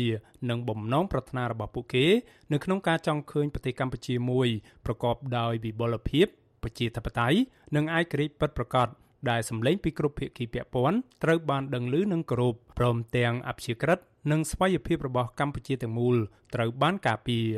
[0.51, 2.07] និងបំណងប្រាថ្នារបស់ពួកគេ
[2.53, 4.49] នៅក្នុងការចង់ឃើញប្រទេសកម្ពុជាមួយ
[4.85, 6.27] ប្រកបដោយវិបុលភាព
[6.63, 7.39] ប្រជាធិបតេយ្យ
[7.77, 8.89] និងឯករាជ្យពិតប្រាកដ
[9.31, 13.99] ដែលសម្លេងពីគ្រប់ភាគីពាក់ព័ន្ធត្រូវបានដឹងឮនិងគោរពព្រមទាំងអព្យាក្រឹត
[14.31, 16.17] និងស្វ័យភាពរបស់កម្ពុជាទាំងមូល
[16.55, 17.49] ត្រូវបានការពារ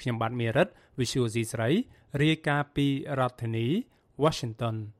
[0.00, 0.68] ខ្ញុំបាទមេរិត
[0.98, 1.70] Visual C ស្រី
[2.22, 2.86] រាយការណ៍ពី
[3.18, 3.66] រដ្ឋធានី
[4.22, 4.76] Washington។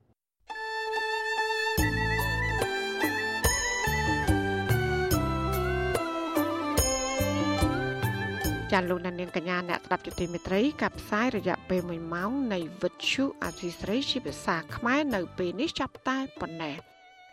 [8.73, 16.77] ចាលោកនាងកញ្ញាអ្នកស្ដាប់ជទីមេត្រីកັບផ្សាយរយៈពេល1ម៉ោងនៃវិទ្យុអាស៊ីស្រីជាភាសាខ្មែរនៅពេលនេះចាប់តែប៉ុណ្ណេះ